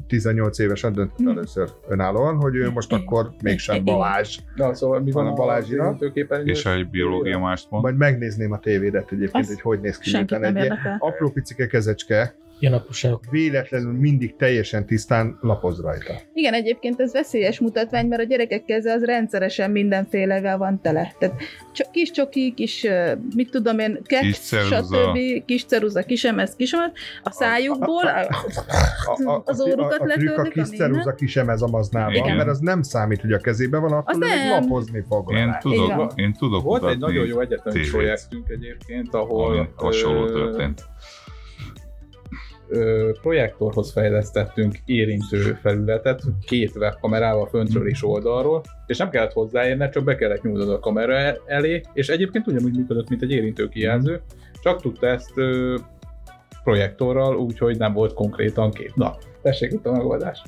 [0.06, 1.28] 18 évesen döntött Hm.
[1.28, 3.84] először önállóan, hogy ő most akkor mégsem.
[3.84, 4.38] Balázs.
[4.54, 5.96] Na, szóval mi van a Balázsira?
[6.44, 10.10] És egy biológia mást mond, Majd megnézném a tévédet egyébként, Az hogy hogy néz ki.
[10.28, 13.24] nem egy apró picike kezecske, Ilyen apróságok.
[13.30, 16.14] véletlenül mindig teljesen tisztán lapoz rajta.
[16.34, 21.12] Igen, egyébként ez veszélyes mutatvány, mert a gyerekek keze az rendszeresen mindenfélevel van tele.
[21.18, 21.34] Tehát
[21.72, 22.86] csak kis csoki, kis,
[23.34, 24.82] mit tudom én, Kis keks, ceruza.
[24.82, 25.44] stb.
[25.44, 26.90] Kis ceruza, kisemez, kisemez,
[27.22, 28.26] a szájukból, a,
[29.04, 32.14] A, a, Az a, órukat a, a a letörlik, kis a ceruza kisemez a maznában,
[32.14, 32.36] Igen.
[32.36, 34.48] mert az nem számít, hogy a kezébe van, attól nem.
[34.60, 35.58] lapozni fog én rá.
[35.58, 40.84] tudok, én tudok Volt egy nagyon jó egyetemi projektünk egyébként, ahol hasonló történt.
[43.20, 50.14] Projektorhoz fejlesztettünk érintő felületet, két webkamerával föntről és oldalról, és nem kellett hozzáérni, csak be
[50.14, 54.20] kellett nyúlnod a kamera el- elé, és egyébként ugyanúgy működött, mint egy érintő kijelző,
[54.62, 55.32] csak tudta ezt
[56.64, 58.92] projektorral, úgyhogy nem volt konkrétan kép.
[58.94, 60.42] Na, tessék itt a megoldás.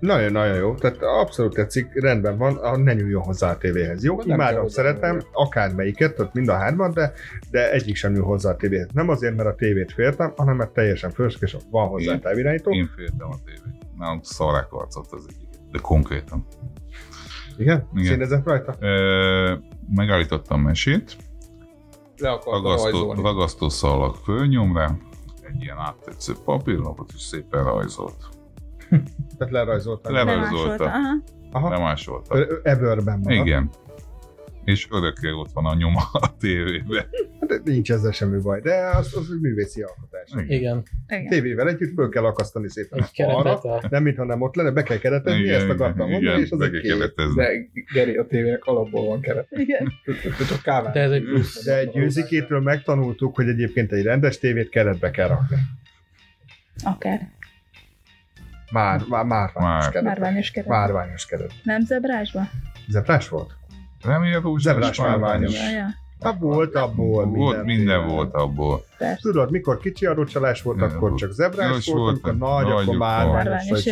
[0.00, 4.04] Nagyon-nagyon jó, tehát abszolút tetszik, rendben van, a ne nyúljon hozzá a tévéhez.
[4.04, 7.12] Jó, Nem kell imádom, hozzá szeretem, akármelyiket, tehát mind a hármat, de,
[7.50, 8.88] de egyik sem nyúl hozzá a tévéhez.
[8.92, 12.20] Nem azért, mert a tévét féltem, hanem mert teljesen fölösleges, van hozzá Igen.
[12.20, 12.72] távirányító.
[12.72, 13.86] Én féltem a tévét.
[13.98, 15.48] Nálunk szarák arcot az egyik.
[15.72, 16.46] De konkrétan.
[17.56, 17.88] Igen?
[17.94, 18.12] Igen.
[18.12, 18.74] Színezett rajta?
[18.80, 19.54] Ö,
[19.94, 21.16] megállítottam mesét,
[22.16, 23.22] Le akartam ragasztó, rajzolni.
[23.22, 24.90] ragasztó szalag fölnyom rá,
[25.42, 28.16] egy ilyen áttetsző papírlapot, és szépen rajzolt.
[29.38, 30.12] Tehát lerajzoltam.
[30.12, 30.84] Le- bemásolta.
[30.84, 30.84] Lemásolta.
[30.84, 31.22] Aha.
[31.52, 31.70] Aha.
[31.70, 32.60] Lemásolta.
[32.62, 33.32] Everben van.
[33.32, 33.70] Igen.
[34.64, 37.06] És örökké ott van a nyoma a tévében.
[37.40, 40.30] Hát nincs ezzel semmi baj, de az, az egy művészi alkotás.
[40.48, 40.82] Igen.
[41.08, 41.28] Igen.
[41.28, 43.78] Tévével együtt föl kell akasztani szépen a...
[43.90, 47.34] nem mintha nem ott lenne, be kell keretezni, ezt akartam mondani, és az egy keretezni.
[47.34, 47.50] De
[47.92, 49.46] Geri, a tévének alapból van keret.
[49.50, 49.92] Igen.
[50.48, 50.92] Csak káván.
[50.92, 51.64] De ez egy plusz.
[51.64, 55.56] De egy győzikétől megtanultuk, hogy egyébként egy rendes tévét keretbe kell rakni.
[56.84, 57.38] Akár.
[58.70, 59.90] Már, már márványos Már.
[59.90, 60.04] keret.
[60.04, 60.68] Márványos keret.
[60.68, 61.52] Márványos keret.
[61.62, 62.48] Nem zebrásba?
[62.88, 63.56] Zebrás volt?
[64.02, 65.58] Remélem, hogy Zebrás márványos.
[66.20, 68.84] Hát volt abból Volt, minden volt abból.
[68.98, 69.20] Persze.
[69.20, 71.18] Tudod, mikor kicsi adócsalás volt, Nem, akkor volt.
[71.18, 73.84] csak zebrás Jogos volt, amikor volt, nagy, nagy, akkor márványos.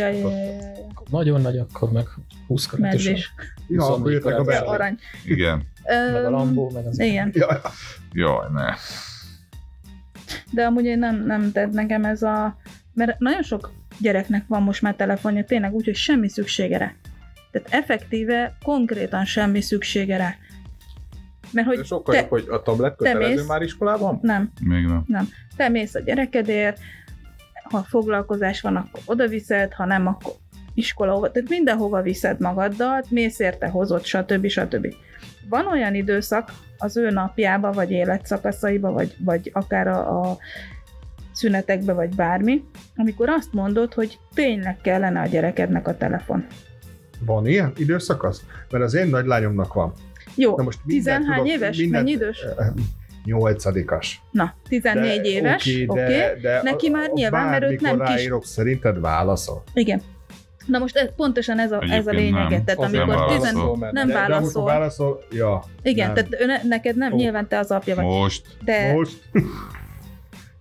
[1.09, 2.07] Nagyon nagy, akkor meg
[2.47, 3.33] 20 karat is.
[3.67, 4.69] Ja, akkor jöttek a.
[4.71, 4.97] Arany.
[5.25, 5.67] Igen.
[6.13, 6.99] Meg a Lambó, meg az...
[6.99, 7.31] Igen.
[7.33, 7.61] Ja,
[8.11, 8.73] Jaj, ne.
[10.51, 12.57] De amúgy én nem, nem tett nekem ez a...
[12.93, 16.93] Mert nagyon sok gyereknek van most már telefonja, tényleg úgy, hogy semmi szüksége rá.
[17.51, 20.35] Tehát effektíve, konkrétan semmi szüksége rá.
[21.51, 24.19] Mert hogy sokkal te- jobb, hogy a tablet te kötelező mész- már iskolában?
[24.21, 25.29] nem, Még nem.
[25.55, 26.79] te mész a gyerekedért,
[27.63, 30.31] ha foglalkozás van, akkor oda viszed, ha nem, akkor
[30.73, 34.47] iskola, tehát mindenhova viszed magaddal, mész érte, hozott, stb.
[34.47, 34.93] stb.
[35.49, 40.37] Van olyan időszak az ő napjába, vagy életszakaszaiba, vagy, vagy akár a, a
[41.39, 42.63] szünetekbe, vagy bármi,
[42.95, 46.45] amikor azt mondod, hogy tényleg kellene a gyerekednek a telefon.
[47.25, 48.43] van ilyen időszakasz?
[48.71, 49.93] Mert az én nagylányomnak van.
[50.35, 51.77] Jó, Na most tizenhány tudok- éves?
[51.77, 52.45] mindent- Mennyi idős?
[53.25, 54.21] Nyolcadikas.
[54.31, 56.41] Na, 14 De éves, oké, de, Okay.
[56.41, 59.63] de Neki a- már a nyilván, mert őt nem kis- ráírok, szerinted válaszol.
[59.73, 60.01] Igen.
[60.65, 62.55] Na most ez, pontosan ez a, ez a Egyébként lényege.
[62.55, 62.63] nem.
[62.63, 63.53] Tehát amikor nem tizen...
[63.53, 63.77] válaszol.
[63.77, 64.63] mert nem de, de amikor válaszol.
[64.65, 65.63] válaszol, ja.
[65.81, 66.15] Igen, nem.
[66.15, 67.15] tehát ne, neked nem, Ó.
[67.15, 68.05] nyilván te az apja vagy.
[68.05, 69.17] Most De Most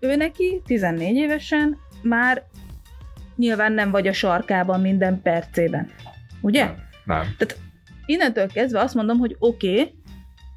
[0.01, 2.43] ő neki 14 évesen már
[3.37, 5.91] nyilván nem vagy a sarkában minden percében.
[6.41, 6.65] Ugye?
[6.65, 6.77] Nem.
[7.05, 7.49] nem.
[8.07, 9.95] Innentől kezdve azt mondom, hogy oké, okay,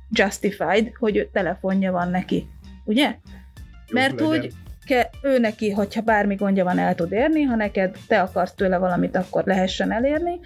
[0.09, 2.47] justified, hogy ő telefonja van neki.
[2.83, 3.05] Ugye?
[3.05, 4.27] Jó Mert legyen.
[4.27, 4.53] hogy
[4.85, 8.77] ke, ő neki, hogyha bármi gondja van, el tud érni, ha neked te akarsz tőle
[8.77, 10.39] valamit, akkor lehessen elérni,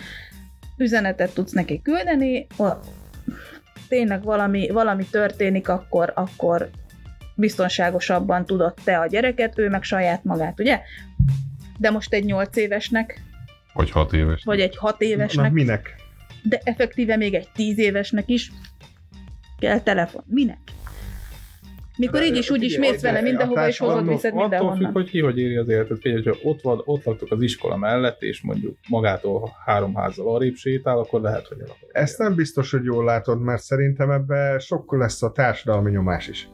[0.78, 2.80] üzenetet tudsz neki küldeni, ha
[3.88, 6.70] tényleg valami, valami történik, akkor, akkor
[7.36, 10.82] biztonságosabban tudod te a gyereket, ő meg saját magát, ugye?
[11.78, 13.22] De most egy 8 évesnek,
[13.74, 14.44] vagy hat éves.
[14.44, 15.96] vagy egy 6 Na, évesnek, minek?
[16.44, 18.52] de effektíve még egy 10 évesnek is
[19.60, 20.24] kell telefon.
[20.28, 20.58] Minek?
[21.98, 24.42] Mikor De- így is úgy is mész vele de mindenhova, a és hozod, viszed Attól
[24.42, 24.92] függ, mindenhonnan.
[24.92, 25.98] hogy ki hogy éri az életet.
[26.02, 30.56] Figyelj, hogyha ott, van, ott laktok az iskola mellett, és mondjuk magától három házzal arrébb
[30.56, 31.88] sétál, akkor lehet, hogy el akarja.
[32.02, 36.50] Ezt nem biztos, hogy jól látod, mert szerintem ebbe sokkal lesz a társadalmi nyomás is.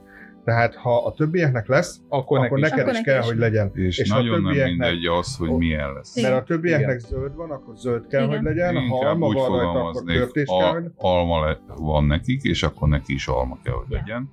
[0.46, 2.64] Tehát ha a többieknek lesz, akkor, akkor is.
[2.64, 3.26] neked Akkor is neki kell, is.
[3.28, 3.72] hogy legyen.
[3.74, 6.16] És, És a nagyon nem többieknek- mindegy az, hogy milyen lesz.
[6.16, 6.32] Igen.
[6.32, 7.10] Mert a többieknek Igen.
[7.10, 8.36] zöld van, akkor zöld kell, Igen.
[8.36, 8.76] hogy legyen.
[8.76, 12.44] Ha Inkább alma úgy van rajta, akkor törtés kell, hogy a, alma le, van nekik,
[12.44, 13.98] és akkor neki is alma kell, hogy Ja.
[13.98, 14.30] legyen.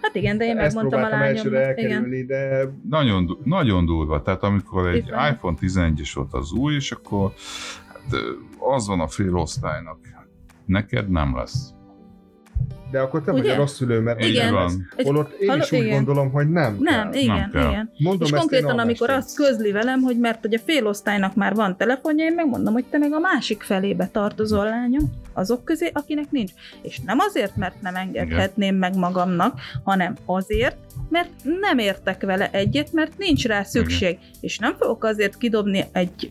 [0.00, 1.78] Hát igen, de én Ezt megmondtam a lányomnak.
[1.80, 2.26] Igen.
[2.26, 7.32] de Nagyon, nagyon durva, tehát amikor egy Itt iPhone 11-es volt az új, és akkor
[7.88, 8.20] hát,
[8.58, 9.98] az van a fél osztálynak.
[10.66, 11.74] Neked nem lesz.
[12.90, 13.42] De akkor te Ugye?
[13.42, 14.52] vagy a rossz szülő, mert Igen.
[14.52, 14.88] van.
[14.96, 15.94] Holott én is úgy igen.
[15.94, 17.20] gondolom, hogy nem Nem, kell.
[17.20, 17.68] igen, kell.
[17.68, 17.90] igen.
[17.98, 21.76] Mondom És ezt konkrétan, amikor azt közli velem, hogy mert hogy a félosztálynak már van
[21.76, 26.50] telefonja, én megmondom, hogy te meg a másik felébe tartozol, lányom, azok közé, akinek nincs.
[26.82, 30.76] És nem azért, mert nem engedhetném meg magamnak, hanem azért,
[31.08, 31.30] mert
[31.60, 34.18] nem értek vele egyet, mert nincs rá szükség.
[34.40, 36.28] És nem fogok azért kidobni egy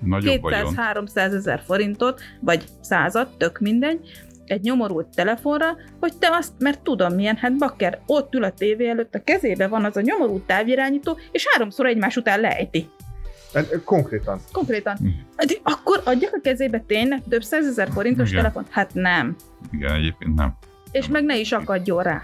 [0.00, 0.74] Nagyobb vagyon.
[0.94, 4.00] 200-300 ezer forintot, vagy százat, tök mindegy,
[4.48, 8.88] egy nyomorult telefonra, hogy te azt, mert tudom milyen, hát bakker, ott ül a tévé
[8.88, 12.88] előtt, a kezébe van az a nyomorult távirányító, és háromszor egymás után lejti.
[13.54, 14.40] Hát, Konkrétan.
[14.52, 14.96] Konkrétan.
[15.00, 15.08] Mhm.
[15.36, 18.40] Hát Akkor adjak a kezébe tényleg több százezer forintos Igen.
[18.40, 18.66] telefon?
[18.70, 19.36] Hát nem.
[19.70, 20.54] Igen, egyébként nem.
[20.90, 22.22] És meg ne is akadjon rá.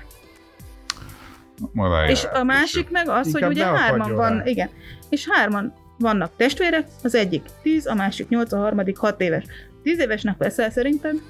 [1.72, 4.44] Ma rájár, És a másik meg az, hogy ugye hárman van, rá.
[4.44, 4.70] igen,
[5.08, 9.44] és hárman vannak testvérek, az egyik 10, a másik 8, a harmadik 6 éves.
[9.82, 11.22] 10 évesnek veszel szerintem,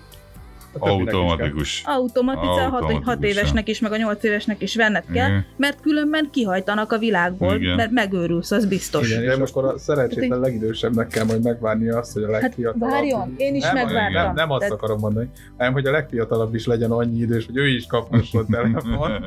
[0.78, 1.82] Automatikus.
[1.86, 3.24] automatizálhat, hogy 6 Automatikusan.
[3.38, 5.44] évesnek is, meg a 8 évesnek is venned kell, Igen.
[5.56, 7.76] mert különben kihajtanak a világból, Igen.
[7.76, 9.10] mert megőrülsz, az biztos.
[9.10, 12.90] Igen, és akkor a szerencsétlen legidősebbnek kell majd megvárni azt, hogy a Hát legfiatalabb...
[12.92, 14.12] várjon, én is nem, megvártam.
[14.24, 17.56] Nem, nem azt Tehát- akarom mondani, hanem hogy a legfiatalabb is legyen annyi idős, hogy
[17.56, 19.24] ő is kaphasson telefon.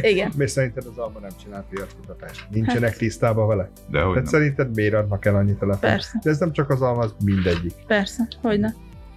[0.00, 0.32] Igen.
[0.36, 2.46] Miért szerinted az Alma nem csinál piackutatást?
[2.50, 3.70] Nincsenek tisztában vele?
[3.90, 4.24] De hogy Tehát nem.
[4.24, 5.80] szerinted miért adnak el annyi telefon?
[5.90, 7.72] Persze, De ez nem csak az Alma, az mindegyik.
[7.86, 8.68] persze, hogy ne.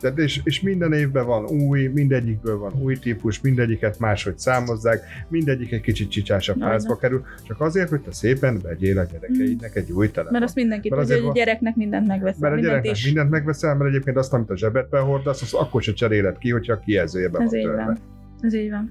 [0.01, 5.71] Tehát és, és minden évben van új, mindegyikből van új típus, mindegyiket máshogy számozzák, mindegyik
[5.71, 10.07] egy kicsit csicsásabb házba kerül, csak azért, hogy te szépen vegyél a gyerekeidnek egy új
[10.07, 10.31] telefon.
[10.31, 13.05] Mert azt mindenki Mert tudja, hogy a gyereknek mindent megveszel, mert a gyereknek is.
[13.05, 16.73] mindent megveszel, mert egyébként azt, amit a zsebedbe hordasz, azt akkor se cseréled ki, hogyha
[16.73, 17.85] a kijelzője be van Ez így törve.
[17.85, 17.97] van.
[18.41, 18.89] Ez így van.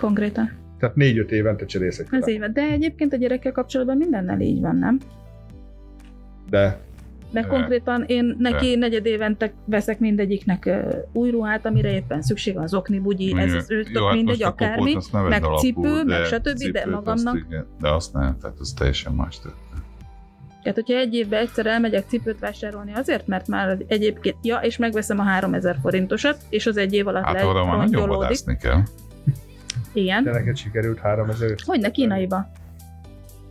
[0.00, 0.50] Konkrétan.
[0.78, 2.52] Tehát négy-öt évente cserélsz egy Ez így van.
[2.52, 4.98] De egyébként a gyerekkel kapcsolatban mindennel így van, nem?
[6.50, 6.78] De
[7.30, 10.70] De konkrétan én neki negyed évente veszek mindegyiknek
[11.12, 14.42] új ruhát, amire éppen szükség van, az okni, bugyi, ez az ő, Jó, hát mindegy,
[14.42, 14.96] akármi.
[15.12, 17.34] meg alapul, cipő, de meg stb., de magamnak.
[17.34, 19.66] Azt, igen, de azt nem, tehát az teljesen más történet.
[20.62, 25.18] Tehát, hogyha egy évben egyszer elmegyek cipőt vásárolni, azért, mert már egyébként, ja, és megveszem
[25.18, 28.82] a 3000 forintosat, és az egy év alatt Hát arra már nagyon vadászni kell.
[29.92, 30.24] Igen.
[30.24, 32.50] de neked sikerült 3000 Hogy ne kínaiba?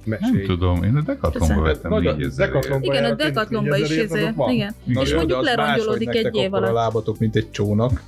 [0.08, 0.46] Nem Mesélj.
[0.46, 4.20] tudom, én a Decathlonba vettem Nagy a 4000 Decathlon- Igen, a Decathlonba is 4000 izé,
[4.54, 4.74] igen.
[4.86, 5.02] Igen.
[5.04, 6.70] És de mondjuk lerongyolódik egy év alatt.
[6.70, 8.02] a lábatok, mint egy csónak.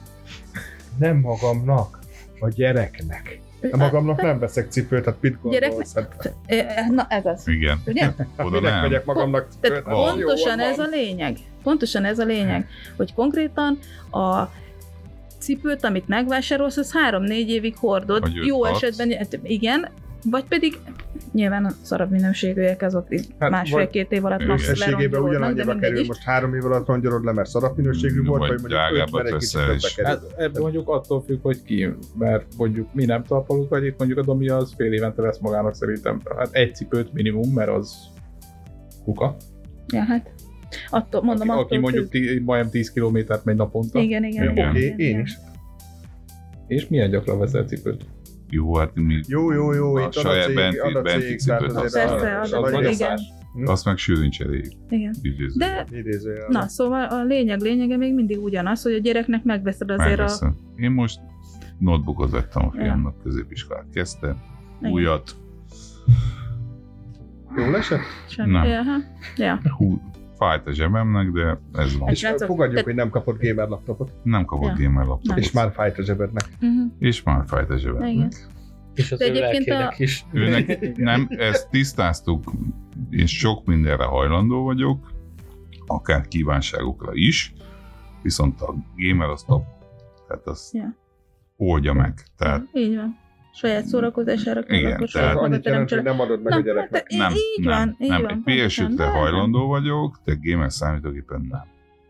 [0.99, 1.99] Nem magamnak,
[2.39, 3.39] a gyereknek.
[3.71, 5.93] A magamnak nem veszek cipőt, hát mit gondolsz?
[5.95, 7.47] Hát, Eh, Na, ez az.
[7.47, 7.81] Igen.
[7.85, 8.01] Ugye?
[8.03, 8.81] hát Oda nem.
[8.81, 9.85] vegyek magamnak Tehát cipőt?
[9.85, 10.13] Hát Van.
[10.13, 11.37] pontosan ez a lényeg.
[11.63, 13.77] Pontosan ez a lényeg, hogy konkrétan
[14.11, 14.43] a
[15.39, 18.29] cipőt, amit megvásárolsz, az három-négy évig hordod.
[18.45, 18.75] Jó hat.
[18.75, 19.89] esetben, hát igen,
[20.23, 20.77] vagy pedig
[21.31, 23.07] nyilván a szarabb minőségűek azok
[23.39, 24.49] Hát másfél-két év alatt Igen.
[24.51, 28.23] max Összességében lerongyolódnak, de ugyanannyiba kerül, most három év alatt rongyolod le, mert szarap minőségű
[28.23, 30.01] volt, Vagy vagy mondjuk öt, mert egy.
[30.03, 34.23] Hát ebben mondjuk attól függ, hogy ki, mert mondjuk mi nem talpalunk annyit, mondjuk a
[34.23, 36.21] Domi az fél évente vesz magának szerintem.
[36.37, 37.93] Hát egy cipőt minimum, mert az
[39.03, 39.35] kuka.
[39.87, 40.29] Ja, hát
[40.89, 43.99] attól, mondom, aki, attól aki mondjuk tí, majdnem 10 kilométert megy naponta.
[43.99, 44.55] Igen, igen, Igen.
[44.55, 45.37] igen, Oké, igen, én is.
[46.67, 48.05] És milyen gyakran veszel cipőt?
[48.49, 51.81] Jó, hát mi Jó, jó, jó, A itt a saját benti- a benti cipőt a-
[52.75, 53.19] a- igen.
[53.65, 54.71] azt meg sűrűn cseréljük.
[54.89, 55.13] igen.
[55.21, 55.57] Idéző.
[55.57, 56.47] De, idézőjel.
[56.49, 60.21] na, szóval a lényeg lényege még mindig ugyanaz, hogy a gyereknek megveszed azért a...
[60.21, 60.55] Megveszem.
[60.75, 61.19] Én most
[61.79, 62.81] notebookot vettem a Ja.
[62.81, 64.35] fiamnak, középiskolát kezdte.
[64.79, 64.91] Igen.
[64.91, 65.35] Újat.
[67.57, 67.99] Jól esett?
[68.35, 68.63] Nem.
[68.63, 68.81] Ja,
[69.35, 69.59] ja.
[69.77, 70.01] Hú,
[70.39, 72.09] fájt a zsebemnek, de ez van.
[72.09, 74.83] És srácok, fogadjuk, te- hogy nem kapott gamer laptopot, Nem kapott Ja.
[74.85, 75.37] gamer laptopot.
[75.37, 76.43] és már fájt a zsebednek.
[76.61, 76.91] Uh-huh.
[76.99, 78.11] és már fájt a zsebemnek.
[78.11, 78.31] Igen.
[78.93, 80.25] És az De ő egyébként a- is.
[80.31, 82.51] Őnek nem, ezt tisztáztuk,
[83.09, 85.11] én sok mindenre hajlandó vagyok,
[85.85, 87.53] akár kívánságokra is,
[88.21, 89.63] viszont a gamer az top,
[90.27, 90.95] tehát az Ja.
[91.57, 92.13] oldja meg.
[92.37, 93.17] Tehát Így van.
[93.53, 96.01] Saját szórakozására kell Igen, akkor tehát- saját Annyit maga jelent, hogy teremtsél.
[96.01, 97.05] nem adod meg Na, a gyereknek.
[97.11, 98.21] hát, nem, így nem, van, így nem.
[98.21, 98.31] van.
[98.31, 101.61] Egy pontosan, PS5-re de- hajlandó vagyok, de gamer számítógépen nem.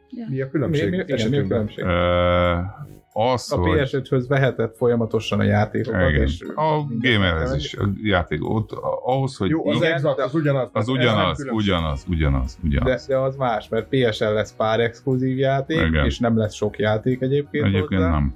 [0.10, 0.90] Mi a Mi, különbség?
[0.90, 1.84] mi, igen, mi a különbség?
[1.86, 3.80] Uh, az, A hogy...
[3.80, 6.22] PS5-höz vehetett folyamatosan a játékokat, Igen.
[6.22, 8.72] és A gamerhez is, a játék, ott,
[9.06, 10.70] ahhoz, hogy Jó, az igen, exakt, az ugyanaz.
[10.74, 11.68] az ugyanaz, különbség.
[11.68, 13.06] ugyanaz, ugyanaz, De, ugyanaz.
[13.08, 16.06] de az más, mert PSN lesz pár exkluzív játék, Igen.
[16.06, 18.10] és nem lesz sok játék egyébként Egyébként hozzá.
[18.12, 18.36] nem.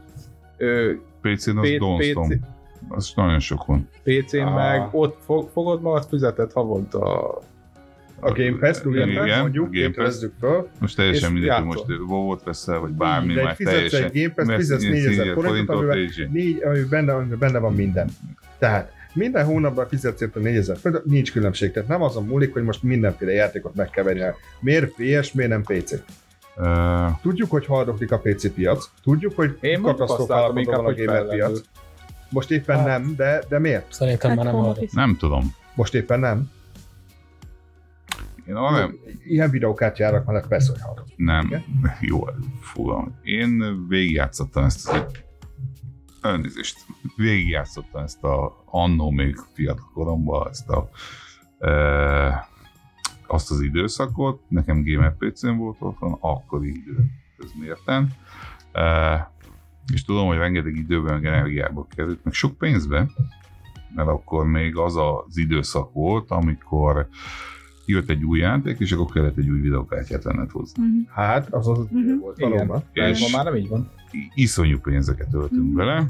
[0.57, 0.91] Ö,
[1.21, 1.69] PC-n az.
[1.69, 2.33] PC
[2.89, 3.89] Az nagyon sok van.
[4.03, 4.53] PC-n Ah.
[4.55, 7.27] meg ott fog, fogod magad fizetett havonta
[8.19, 10.25] A Game Pass, Igen, igen, mondjuk, Game Pass.
[10.39, 10.67] föl.
[10.79, 14.03] Most teljesen mindegy, hogy most WoW-ot veszel, vagy bármi, de egy már fizetsz teljesen.
[14.03, 17.59] egy Game Pass, fizetsz szín- 4000 szín- forintot, amivel és- négy, ami benne, amiben benne
[17.59, 18.09] van minden.
[18.59, 21.71] Tehát minden hónapban fizetsz érte 4000 forintot, nincs különbség.
[21.71, 24.21] Tehát nem azon múlik, hogy most mindenféle játékot megkeverni.
[24.59, 25.93] Miért PS, miért nem PC?
[26.57, 30.85] Ö, Tudjuk, hogy haldoklik a PC piac, tudjuk, hogy Én mondjuk azt katasztrofál látom inkább,
[30.85, 31.61] a gamer piac.
[32.33, 32.85] Most éppen Hát.
[32.87, 33.93] nem, de, de miért?
[33.93, 34.69] Szerintem Hát már nem hallom.
[34.69, 34.99] office.
[34.99, 35.53] Nem tudom.
[35.75, 36.51] Most éppen nem.
[38.47, 38.89] Én arra,
[39.25, 41.05] Ilyen videókártyárak mellett persze, hogy hallok.
[41.15, 41.63] Nem, Igen?
[41.99, 42.25] jó,
[42.61, 43.19] fogalmam.
[43.23, 45.05] Én végigjátszottam ezt az
[46.21, 46.77] elnézést,
[47.15, 50.89] végigjátszottam ezt a annó még fiatal koromban ezt a
[51.59, 52.47] e,
[53.27, 57.05] azt az időszakot, nekem Gamer PC-n volt otthon, akkori idő
[57.37, 58.13] közmérten,
[58.71, 59.31] e,
[59.93, 63.09] és tudom, hogy rengeteg időben, meg energiába került, meg sok pénzbe,
[63.95, 67.07] mert akkor még az az időszak volt, amikor
[67.85, 70.83] jött egy új játék, és akkor kellett egy új videokártyát venned hozzá.
[70.83, 70.97] Mhm.
[71.09, 71.97] Hát, az az Mhm.
[71.97, 72.83] idő volt valóban.
[72.93, 73.89] És- ma már nem így van.
[74.33, 75.75] Iszonyú pénzeket öltünk Mhm.
[75.75, 76.05] bele.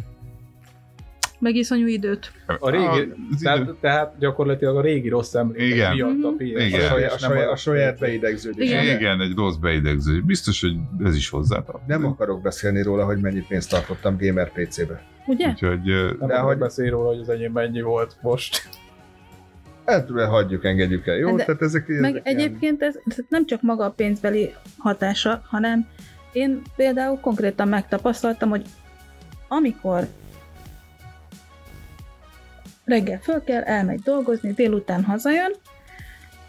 [1.44, 2.32] Meg iszonyú időt.
[2.60, 5.94] A régi, idő- tehát, tehát gyakorlatilag a régi rossz emlékek Igen.
[5.96, 6.36] miatt a Mhm.
[6.38, 6.66] PS.
[6.66, 6.80] Igen.
[6.80, 8.70] A saját, a saját, a- a saját beidegződés.
[8.70, 8.86] Igen.
[8.96, 10.22] Igen, egy rossz beidegző.
[10.22, 11.88] Biztos, hogy ez is hozzátartozik.
[11.88, 15.04] Nem akarok beszélni róla, hogy mennyi pénzt tartottam gamer PC-be.
[15.28, 15.48] Ugye?
[15.48, 15.80] Úgyhogy
[16.20, 18.70] Nem De hogy- beszél róla, hogy az enyém mennyi volt most.
[19.86, 21.36] Ettől hagyjuk, engedjük el, jó?
[21.36, 25.42] De- Tehát ezek, ezek Meg ilyen- egyébként ez ez nem csak maga a pénzbeli hatása,
[25.46, 25.88] hanem
[26.32, 28.62] én például konkrétan megtapasztaltam, hogy
[29.48, 30.08] amikor
[32.86, 35.54] reggel föl kell, elmegy dolgozni, délután hazajön,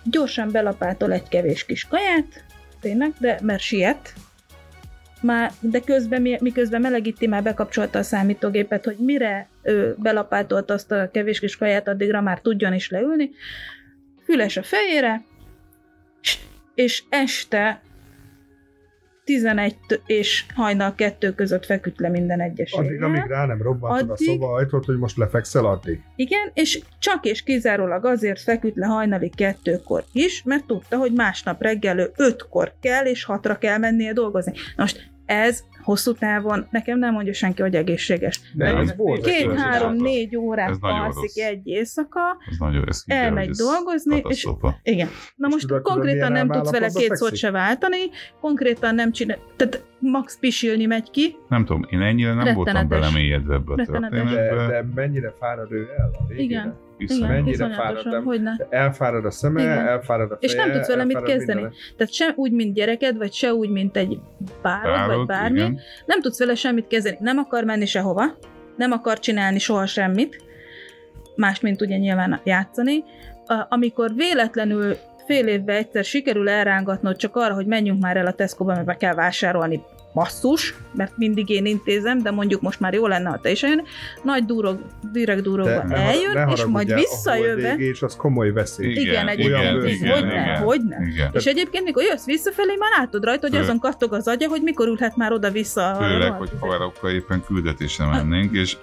[0.05, 2.45] gyorsan belapátol egy kevés kis kaját,
[2.81, 4.13] tényleg, de mert siet,
[5.21, 10.93] már, de közben, mi- miközben melegíti, már bekapcsolta a számítógépet, hogy mire ő belapátolta azt
[10.93, 13.31] a kevés kis kaját, addigra már tudjon is leülni,
[14.25, 15.23] füles a fejére,
[16.75, 17.81] és este
[19.25, 24.13] 11 és hajnal 2 között feküdt le minden egyes Addig, amíg rá nem robbantod a
[24.13, 26.01] Addig- szoba ajtót, hogy most lefekszel addig.
[26.17, 31.63] Igen, és csak és kizárólag azért feküdt le hajnali kettőkor is, mert tudta, hogy másnap
[31.63, 34.53] reggel ő ötkor kell, és hatra kell mennie dolgozni.
[34.53, 38.41] Na most ez hosszú távon nekem nem mondja senki, hogy egészséges.
[38.55, 39.25] De ez volt.
[39.25, 40.01] Két, Ez három, rossz.
[40.01, 42.21] négy órát alszik egy éjszaka,
[42.87, 44.49] ez elmegy ez dolgozni, és
[44.83, 45.09] igen.
[45.37, 47.99] Na És most tudod, konkrétan nem tudsz vele két szót se váltani,
[48.41, 52.99] konkrétan nem csinál, tehát max pisilni megy ki, Nem tudom, én ennyire nem voltam Rettenetes.
[52.99, 53.77] belemélyedve ebbe a.
[53.77, 56.43] De, de mennyire fárad ő el a végére?
[56.45, 56.77] Igen.
[56.97, 58.53] Viszont igen, mennyire iszonyatosan, fáradt, hogy ne.
[58.71, 59.87] Elfárad a szeme, Igen.
[59.87, 61.61] elfárad a És feje, nem tudsz vele mit kezdeni.
[61.61, 61.75] mindene.
[61.97, 64.19] Tehát se úgy, mint gyereked, vagy se úgy, mint egy
[64.63, 65.81] párod, vagy párod, bármi, igen.
[66.07, 67.17] nem tudsz vele semmit kezdeni.
[67.21, 68.25] Nem akar menni sehova,
[68.77, 70.43] nem akar csinálni soha semmit,
[71.37, 73.05] más, mint ugye nyilván játszani.
[73.69, 78.73] Amikor véletlenül fél évben egyszer sikerül elrángatnod csak arra, hogy menjünk már el a Tesco-ba,
[78.73, 79.83] mert be kell vásárolni
[80.15, 83.83] basszus, mert mindig én intézem, de mondjuk most már jó lenne, ha te is eljön.
[84.23, 84.79] Nagy durog,
[85.13, 88.91] direkt durogva ne eljön, ne és majd visszajövve, holdégés az komoly veszély.
[88.91, 90.57] Igen, igen, igen, egyébként, igen, hogy ne, igen.
[90.57, 90.97] hogy ne.
[91.07, 91.31] Igen.
[91.33, 94.63] És egyébként, mikor jössz visszafelé, már látod rajta, hogy Fő- azon kattog az agya, hogy
[94.63, 95.97] mikor ülhet már oda-vissza.
[96.01, 98.77] Főleg, hogy haverokkal éppen küldetésre mennénk, és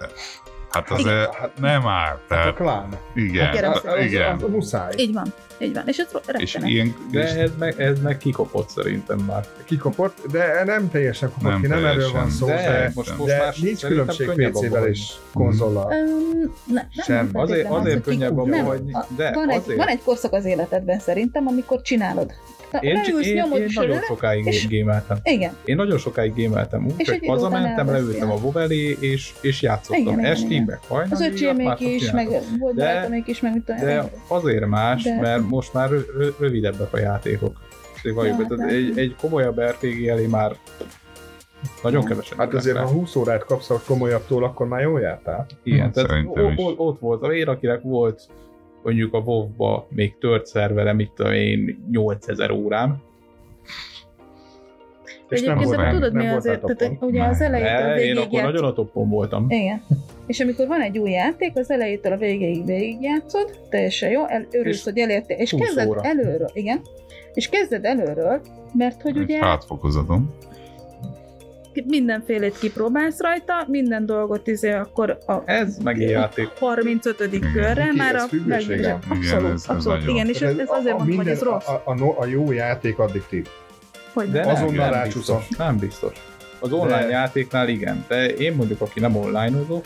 [0.69, 1.13] hát az Igen.
[1.17, 2.05] e, nem áll.
[2.05, 2.87] Hát a Tehát, klán.
[3.15, 4.35] igen, A kerek- Az, az, igen.
[4.35, 4.91] az, az muszáj.
[4.97, 5.33] Így van,
[5.63, 5.87] így van.
[5.87, 6.07] És ez
[6.37, 9.45] És ilyen, De és ez meg, ez meg kikopott szerintem már.
[9.65, 12.19] Kikopott, de nem teljesen kopott Nem ki, nem erről teljesen.
[12.19, 15.93] van szó, De, de, most, de most de már nincs különbség PC-vel és konzollal.
[16.65, 17.05] Ne, nem Sem.
[17.05, 20.45] feltétlenül Azért, az, azért könnyebb abba nem, hagyni, de van, egy, van egy korszak az
[20.45, 22.31] életedben szerintem, amikor csinálod.
[22.79, 25.17] Én, leülsz, én, én nagyon sokáig és- gémeltem.
[25.23, 30.01] Igen, Én nagyon sokáig gémeltem úgy, hogy hazamentem, leültem a WoW elé, és, és játszottam
[30.01, 30.63] Igen, estig, igen.
[30.63, 31.13] meg hajnalig.
[31.13, 32.49] az öcsémék mások is, meg csináltak.
[32.59, 36.09] volt De- barátomék is, meg mit tudom De azért más, De- mert most már rö-
[36.17, 37.57] rö- rövidebbek a játékok.
[38.03, 40.55] Szóval valljuk Ja, tehát hát egy, egy komolyabb RPG elé már
[41.83, 42.37] nagyon kevesen.
[42.37, 45.45] Hát azért, ha 20 órát kapsz a komolyabbtól, akkor már jól jártál.
[45.63, 46.25] Igen, Hát tehát is.
[46.57, 48.21] o- ott volt, én akinek volt
[48.83, 53.01] mondjuk a WoW-ba még tört szervere, mit tudom én, 8000 órám,
[55.29, 57.53] És nem Egyébként voltál- de tudod nem mi voltál azért, tehát ugye az Nem.
[57.53, 58.45] elejétől én végig akkor játsz...
[58.45, 59.45] nagyon a toppon voltam.
[59.49, 59.81] Igen.
[60.27, 64.77] És amikor van egy új játék, az elejétől a végéig végigjátszod, teljesen jó, el, örülsz,
[64.77, 66.01] És hogy elértél, és 20 kezded óra.
[66.01, 66.81] előről, igen,
[67.33, 68.41] és kezded előről,
[68.73, 70.33] mert hogy egy ugye hátfokozatom.
[71.85, 76.47] Mindenfélét kipróbálsz rajta, minden dolgot izé akkor a Ez megint játék.
[76.59, 77.27] 35.
[77.33, 77.51] Igen.
[77.53, 79.17] körre Ki- már ez a függőség meg- van.
[79.17, 80.15] Abszolút, Igen, ez- ez abszolút, nagyon.
[80.15, 81.67] igen, és ez, ez azért mondom, hogy ez rossz.
[81.67, 83.47] A, a, a, jó játék addiktív.
[84.13, 84.41] Hogy De.
[84.41, 85.37] Azonnal nem, nem rácsúszol.
[85.37, 85.57] biztos.
[85.57, 86.13] Nem biztos.
[86.59, 89.85] Az online De- játéknál igen, de én mondjuk, aki nem online-ozok,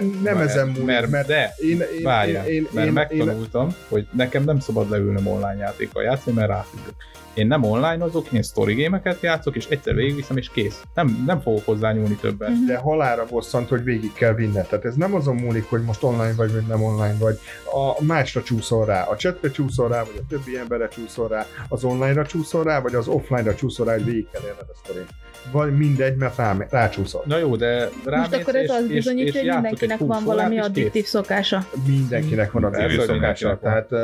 [0.00, 2.92] Nem Mert- ezen múlik, mert- mert de, én, én, Várjál, én, én, mert én, én,
[2.92, 6.94] megtanultam, hogy nekem nem szabad leülnöm online játékkal játszani, mert ráfüggök.
[7.34, 10.82] Én nem online azok, én story gémeket játszok, és egyszer végigviszem, és kész.
[10.94, 12.48] Nem, nem fogok hozzá nyúlni többet.
[12.48, 12.66] Mhm.
[12.66, 14.66] de halára bosszant, hogy végig kell vinned.
[14.66, 17.38] Tehát ez nem azon múlik, hogy most online vagy, vagy nem online vagy.
[17.72, 21.84] A másra csúszol rá, a chatre csúszol rá, vagy a többi emberre csúszol rá, az
[21.84, 25.08] online-ra csúszol rá, vagy az offline-ra csúszol rá, hogy végig kell élned a sztorit.
[25.52, 27.22] Vagy mindegy, mert rá, rácsúszol.
[27.26, 30.26] Na jó, de rámész, Most akkor ez és, az bizonyítja, és hogy mindenkinek van 20
[30.26, 31.66] valami addiktív szokása.
[31.86, 33.58] Mindenkinek van a Persze, hogy szokása.
[33.62, 34.00] Tehát uh,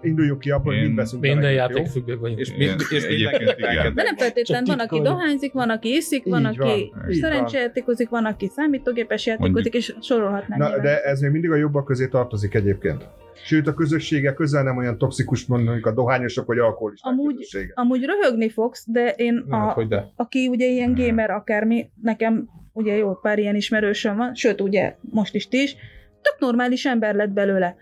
[0.00, 2.40] induljunk ki abból, hogy mind veszünk Minden játék függő vagyunk.
[2.40, 6.44] És, mind, és egyébként mindenkinek De nem feltétlenül van, aki dohányzik, van, aki iszik, van,
[6.44, 10.62] aki szerencsejátékozik, van, aki számítógépes játékozik, és sorolhatnánk.
[10.62, 13.08] Na, de ez még mindig a jobbak közé tartozik egyébként.
[13.44, 17.72] Sőt, a közössége közel nem olyan toxikus, mondjuk a dohányosok vagy alkoholisták Amúgy- közössége.
[17.74, 20.12] Amúgy röhögni fogsz, de én, Hát, a, hogy de.
[20.16, 25.34] aki ugye ilyen gamer akármi, nekem ugye jó pár ilyen ismerősöm van, sőt ugye most
[25.34, 25.76] is ti is,
[26.22, 27.76] tök normális ember lett belőle.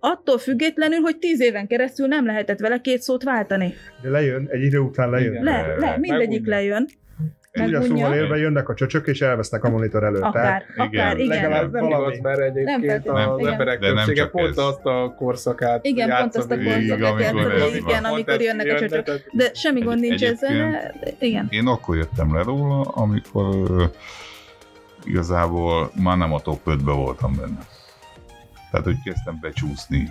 [0.00, 3.72] Attól függetlenül, hogy tíz éven keresztül nem lehetett vele két szót váltani.
[4.02, 5.32] De lejön, egy idő után lejön.
[5.32, 5.44] Igen.
[5.44, 6.56] Le, le, mindegyik Megunja.
[6.56, 6.86] lejön.
[7.52, 8.04] Ugye megunja.
[8.04, 10.22] szóval élve jönnek a csöcsök, és elvesznek a monitor előtt.
[10.22, 11.28] Akár, igen, akár, igen.
[11.28, 12.02] legalább nem valami.
[12.04, 13.52] igaz, mert Nem egyébként feltétlenül, az igen.
[13.52, 14.58] emberek De nem többsége pont ez.
[14.58, 19.30] azt a korszakát Igen, pont azt a amikor játszott, ez igen, amikor jönnek a csöcsök.
[19.32, 21.46] De semmi gond nincs ezzel, igen.
[21.50, 23.90] Én akkor jöttem le róla, amikor
[25.04, 27.58] igazából már nem a top 5-be voltam benne.
[28.70, 30.08] Tehát, hogy kezdtem becsúszni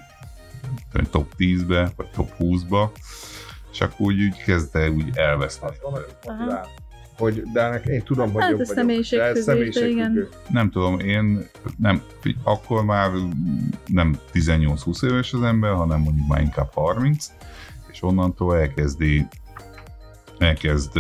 [1.11, 2.89] top 10-be, vagy top 20-ba,
[3.71, 5.75] és akkor úgy, úgy kezdte úgy elveszteni.
[7.19, 8.93] Hogy, de ennek én tudom, hogy Hát jobb ez vagyok.
[9.15, 10.29] De személyiségfüggő.
[10.49, 12.01] Nem tudom, én nem,
[12.43, 13.11] akkor már
[13.85, 17.31] nem 18-20 éves az ember, hanem mondjuk már inkább 30,
[17.91, 19.27] és onnantól elkezdi
[20.37, 20.99] elkezd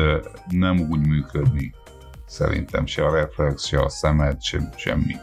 [0.49, 1.73] nem úgy működni
[2.25, 5.15] szerintem se a reflex, se a szemed, se, semmi.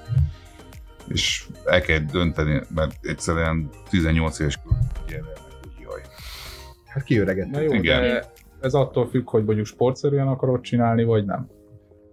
[1.08, 4.58] És el kell dönteni, mert egyszerűen 18 éves
[5.08, 5.24] gyerek,
[5.60, 6.00] hogy jaj.
[6.86, 7.50] Hát kiöregedett.
[7.50, 8.00] Na jó, Igen.
[8.00, 11.48] de ez attól függ, hogy mondjuk sportszerűen akarod csinálni, vagy nem.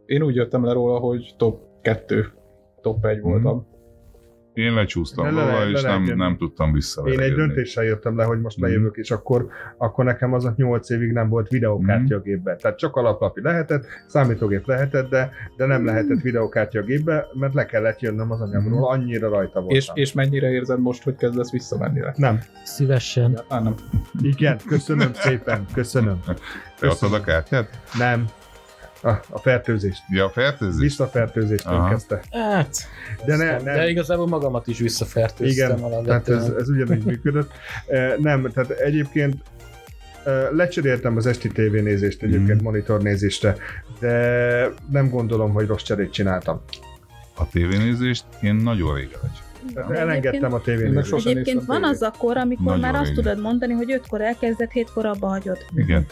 [0.06, 2.26] Én úgy jöttem le róla, hogy top 2,
[2.82, 3.28] top 1 Mhm.
[3.30, 3.68] voltam.
[4.54, 7.01] Én lecsúsztam Le- le- róla, le- és le- nem, le- nem tudtam vissza.
[7.01, 8.66] Én egy döntéssel jöttem le, hogy most Mhm.
[8.66, 9.47] lejövök, és akkor,
[9.78, 12.28] akkor nekem az a 8 évig nem volt videókártya a Mhm.
[12.28, 12.56] gépbe.
[12.56, 17.66] Tehát csak alaplapi lehetett, számítógép lehetett, de, de nem lehetett videókártya a gépbe, mert le
[17.66, 19.76] kellett jönnöm az anyagról, annyira rajta voltam.
[19.78, 22.14] És, és mennyire érzed most, hogy kezdesz visszamenni rá?
[22.16, 22.39] Nem.
[22.64, 23.30] Szívesen.
[23.32, 23.76] Egyáltalán nem.
[24.22, 26.20] Igen, köszönöm szépen, köszönöm.
[26.80, 27.70] Te adtad a kártyát?
[27.97, 28.26] Nem.
[29.04, 30.01] A, a fertőzést.
[30.10, 30.80] Ja, a fertőzés?
[30.82, 32.22] Visszafertőzést kezdte.
[32.32, 32.76] Hát,
[33.26, 33.64] De ne, nem.
[33.64, 37.51] de igazából magamat is visszafertőztem Igen, tehát ez, ez ugyanúgy működött.
[37.88, 39.36] Eh, Nem, tehát egyébként
[40.26, 42.64] eh, lecseréltem az esti tévénézést egyébként Mhm.
[42.64, 43.56] monitornézésre,
[43.99, 46.62] de nem gondolom, hogy rossz cserét csináltam.
[47.36, 49.20] A tévénézést én nagyon régen.
[49.74, 51.14] Tehát De elengedtem a tévénézést.
[51.14, 53.24] Egyébként néztem van az akkor, amikor Nagyon már azt régen.
[53.24, 55.58] tudod mondani, hogy ötkor elkezdett, hétkor abba hagyod.
[55.76, 56.06] Igen.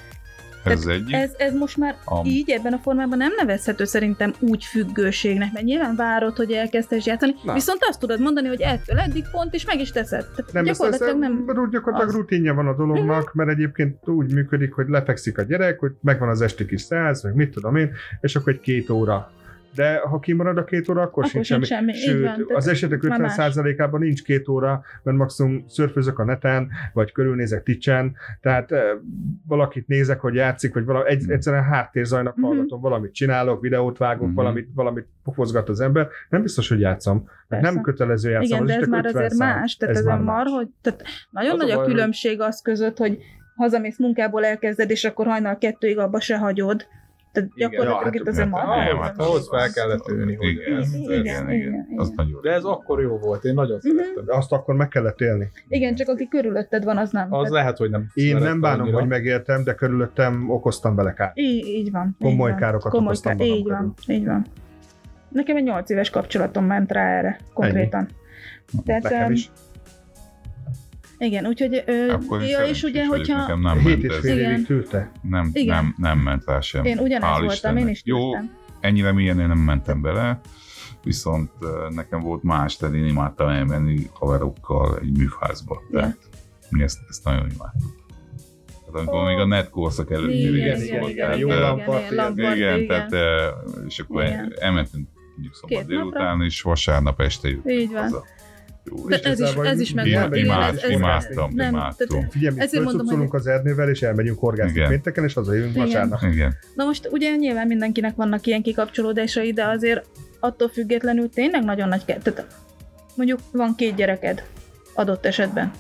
[0.64, 1.16] Ez egyik.
[1.16, 5.66] Ez, ez most már Am- így ebben a formában nem nevezhető szerintem úgy függőségnek, mert
[5.66, 7.54] nyilván várod, hogy elkezdtes játszani, Na.
[7.54, 10.26] viszont azt tudod mondani, hogy ettől eddig pont, és meg is teszed.
[10.36, 11.44] Tehát Nem, ez, ez, gyakorlatilag nem...
[11.46, 11.70] nem...
[11.70, 12.16] gyakorlatilag az.
[12.16, 16.42] rutinja van a dolognak, mert egyébként úgy működik, hogy lefekszik a gyerek, hogy megvan az
[16.42, 17.92] esti kis száz, meg mit tudom én,
[18.22, 19.32] és akkor egy két óra.
[19.76, 21.64] De ha kimarad a két óra, akkor, Akkor sincs semmi.
[21.66, 23.36] semmi, Sőt, van, az esetek már más.
[23.38, 28.82] 50%-ában nincs két óra, mert maximum szörfözök a neten, vagy körülnézek ticsen, tehát eh,
[29.48, 31.32] valakit nézek, hogy játszik, vagy valami, egy, Mhm.
[31.32, 32.46] egyszerűen háttérzajnak Mhm.
[32.46, 34.36] hallgatom, valamit csinálok, videót vágok, Mhm.
[34.36, 36.08] valamit, valamit pofozgat az ember.
[36.30, 37.30] Nem biztos, hogy játszom.
[37.48, 37.72] Persze.
[37.72, 38.46] Nem kötelező játszom.
[38.48, 39.60] Igen, az de ez már 50 azért szám.
[39.60, 40.52] más, tehát Ez ez már mar, más.
[40.54, 43.18] hogy tehát nagyon Az a nagy a hogy- különbség az között, hogy
[43.56, 46.86] hazamész munkából elkezded, és akkor hajnal kettőig abba se hagyod.
[47.32, 48.78] Tehát gyakorlatilag itt hát azért nem, mar.
[48.78, 51.86] nem, Ahhoz, hát ahhoz fel kellett ülni, hogy Igen, ez, Igen, igen, igen, igen.
[51.90, 52.00] igen.
[52.00, 53.98] Az nagyon De ez akkor jó volt, én nagyon Mhm.
[53.98, 54.26] szerettem.
[54.26, 55.52] De azt akkor meg kellett élni.
[55.68, 57.34] Igen, csak aki körülötted van, az nem.
[57.34, 59.00] Az Tehát lehet, hogy nem Én nem bánom, annyira.
[59.00, 61.38] hogy megéltem, de körülöttem okoztam bele kárt.
[61.38, 62.16] így, így van.
[62.20, 62.56] Komoly így van.
[62.56, 64.46] károkat Komoly okoztam Így van, így van.
[65.30, 68.08] Nekem egy 8 éves kapcsolatom ment rá erre, konkrétan.
[68.86, 69.50] Tehát, Nekem em, is.
[71.26, 74.20] Igen, úgyhogy, ö, Akkor ja, és ugye, hogyha nekem nem Hét ment és ez.
[74.20, 74.52] fél Igen.
[74.52, 75.12] évig tűrte.
[75.22, 75.76] Nem, Igen.
[75.76, 76.86] nem, nem ment rá sem.
[76.86, 77.84] én ugyanez Hál' voltam, Istennek.
[77.84, 78.58] én is Jó, tűztem.
[78.80, 80.40] ennyire mélyen én nem mentem bele,
[81.04, 81.52] viszont
[81.90, 85.82] nekem volt más, tehát én imádtam elmenni haverokkal egy műfázba.
[85.92, 86.00] Ja.
[86.00, 86.18] Tehát
[86.70, 88.00] mi ezt, ezt nagyon imádtuk.
[88.86, 89.26] Tehát amikor Ó.
[89.26, 92.56] még a net korszak előtti Igen, igen, igen, volt, igen, tehát, jó ö, lamparti, igen,
[92.56, 92.88] igen, igen.
[93.10, 93.12] tehát
[93.88, 94.54] és akkor Igen.
[94.60, 98.02] elmentünk mondjuk szombat délután, és vasárnap este jöttünk Így van.
[98.02, 98.24] haza.
[98.84, 102.08] Jó, De és ez is, ez is Igen, imád- ez, ez, imádtam, nem, imádtam.
[102.08, 104.90] tehát- Figyelj, mi Ezért mondom, fölcucolunk az erdővel, és elmegyünk horgászni Igen.
[104.90, 106.20] pénteken, és hazajövünk vasárnap.
[106.22, 106.54] Igen.
[106.76, 110.06] Na most ugye nyilván mindenkinek vannak ilyen kikapcsolódásai, de azért
[110.40, 112.46] attól függetlenül tényleg nagyon nagy ke- tehát
[113.16, 114.44] mondjuk van két gyereked
[114.94, 115.72] adott esetben.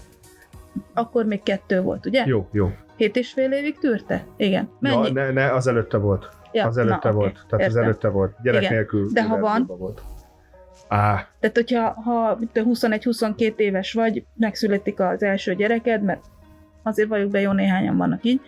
[0.93, 2.23] Akkor még kettő volt, ugye?
[2.27, 2.71] Jó, jó.
[2.97, 4.25] Hét és fél évig tűrte?
[4.37, 4.69] Igen.
[4.81, 5.11] Ja, Mennyi?
[5.11, 6.29] ne, ne, az előtte volt.
[6.51, 7.29] Ja, az előtte na, volt.
[7.31, 7.83] oké, Tehát az értem.
[7.83, 8.35] előtte volt.
[8.43, 8.73] Gyerek Igen.
[8.73, 9.09] nélkül.
[9.13, 9.65] De ha van?
[9.77, 10.01] Volt.
[10.93, 16.21] Á, Tehát, hogyha ha mit tudom, 21-22 éves vagy, megszületik az első gyereked, mert
[16.83, 18.41] azért vagyok be, jó néhányan vannak így,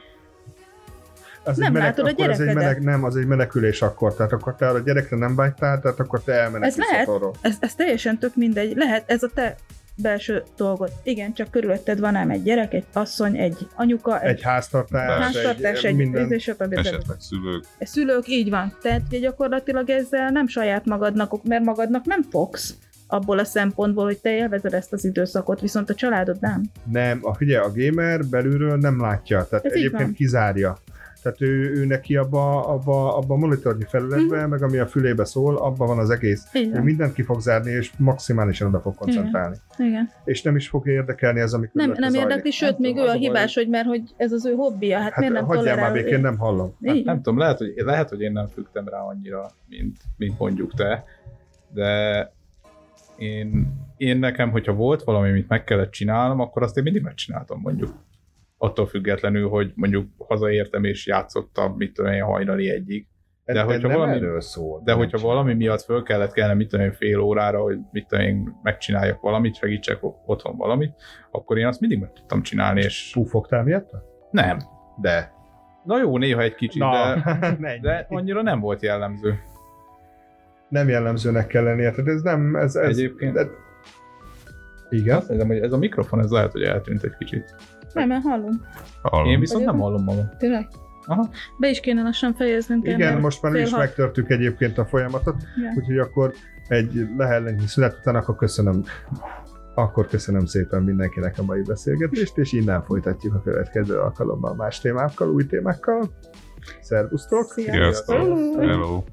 [1.44, 2.54] az Nem menek, látod a az egy gyerekedet.
[2.54, 4.16] menek, nem, az egy menekülés akkor.
[4.16, 7.08] Tehát akkor te a gyerekre nem vágytál, tehát akkor te elmenekülsz Ez lehet.
[7.08, 7.34] otthonról.
[7.42, 9.56] ez, ez teljesen tök mindegy, lehet, ez a te
[9.96, 10.92] belső dolgod.
[11.04, 15.84] Igen, csak körülötted van ám egy gyerek, egy asszony, egy anyuka, egy, Egy háztartás, háztartás,
[15.84, 16.24] egy, minden.
[16.24, 16.74] egy, és stb.
[16.74, 17.64] Esetleg szülők.
[17.80, 18.78] Szülők, így van.
[18.82, 22.76] Tehát ugye gyakorlatilag ezzel nem saját magadnak, mert magadnak nem fogsz
[23.08, 26.64] abból a szempontból, hogy te élvezed ezt az időszakot, viszont a családod nem.
[26.92, 30.78] Nem, a, figyelj, a gamer belülről nem látja, tehát Ez egyébként kizárja.
[31.24, 34.50] Tehát ő, ő neki abba, abba, abba a monitornyi felületben, Mhm.
[34.50, 36.48] meg ami a fülébe szól, abban van az egész.
[36.54, 39.56] Így Ő mindent ki fog zárni, és maximálisan oda fog koncentrálni.
[39.78, 40.10] Igen.
[40.26, 43.10] És nem is fog érdekelni az, ami Nem, nem érdekli, sőt, Nem még tudom, ő
[43.12, 45.94] a hibás, hogy mert hogy ez az ő hobbija, hát, Hát miért nem hagyjál már
[45.94, 46.76] békén, nem hallom.
[46.82, 47.06] Így.
[47.06, 51.04] Nem tudom, lehet, hogy, lehet, hogy én nem fügtem rá annyira, mint, mint mondjuk te,
[51.74, 52.32] de
[53.18, 57.60] én, én nekem, hogyha volt valami, amit meg kellett csinálnom, akkor azt én mindig megcsináltam
[57.62, 57.94] mondjuk.
[58.64, 63.08] Attól függetlenül, hogy mondjuk hazaértem és játszottam, mit tudom én, hajnali egyig.
[63.46, 64.82] De Ez- ez hogyha nem valami- erről szól.
[64.84, 65.34] De hogyha csinál.
[65.36, 69.22] valami miatt föl kellett kellene, mit tudom én, fél órára, hogy mit tudom én, megcsináljak
[69.22, 70.92] valamit, segítsek otthon valamit,
[71.32, 73.90] akkor én azt mindig meg tudtam csinálni, és Pufogtál miatt?
[74.32, 74.58] nem,
[75.02, 75.32] de.
[75.84, 77.16] Na jó, néha egy kicsit, Na,
[77.60, 79.40] de, de annyira nem volt jellemző.
[80.70, 83.34] nem jellemzőnek kell lennie, tehát ez nem, ez, ez Egyébként.
[83.34, 83.48] De,
[84.90, 85.18] igen?
[85.18, 87.56] Azt hiszem, hogy ez a mikrofon, ez lehet, hogy eltűnt egy kicsit.
[87.94, 88.62] Nem, mert hallom.
[89.02, 89.30] Hallom.
[89.30, 90.30] Én viszont nem hallom magam.
[90.38, 90.68] Tényleg?
[91.06, 91.30] Aha.
[91.58, 92.88] Be is kéne lassan fejeznünk.
[92.88, 93.80] Igen, most már mi is hat.
[93.80, 95.74] megtörtük egyébként a folyamatot, Igen.
[95.78, 96.34] úgyhogy akkor
[96.68, 98.84] egy lehellenyi szület után akkor köszönöm
[99.76, 105.30] akkor köszönöm szépen mindenkinek a mai beszélgetést, és innen folytatjuk a következő alkalommal más témákkal,
[105.30, 106.10] új témákkal.
[106.82, 107.44] Szervusztok!
[107.44, 108.16] Sziasztok!
[108.16, 108.62] Sziasztok!
[108.62, 109.04] Hello!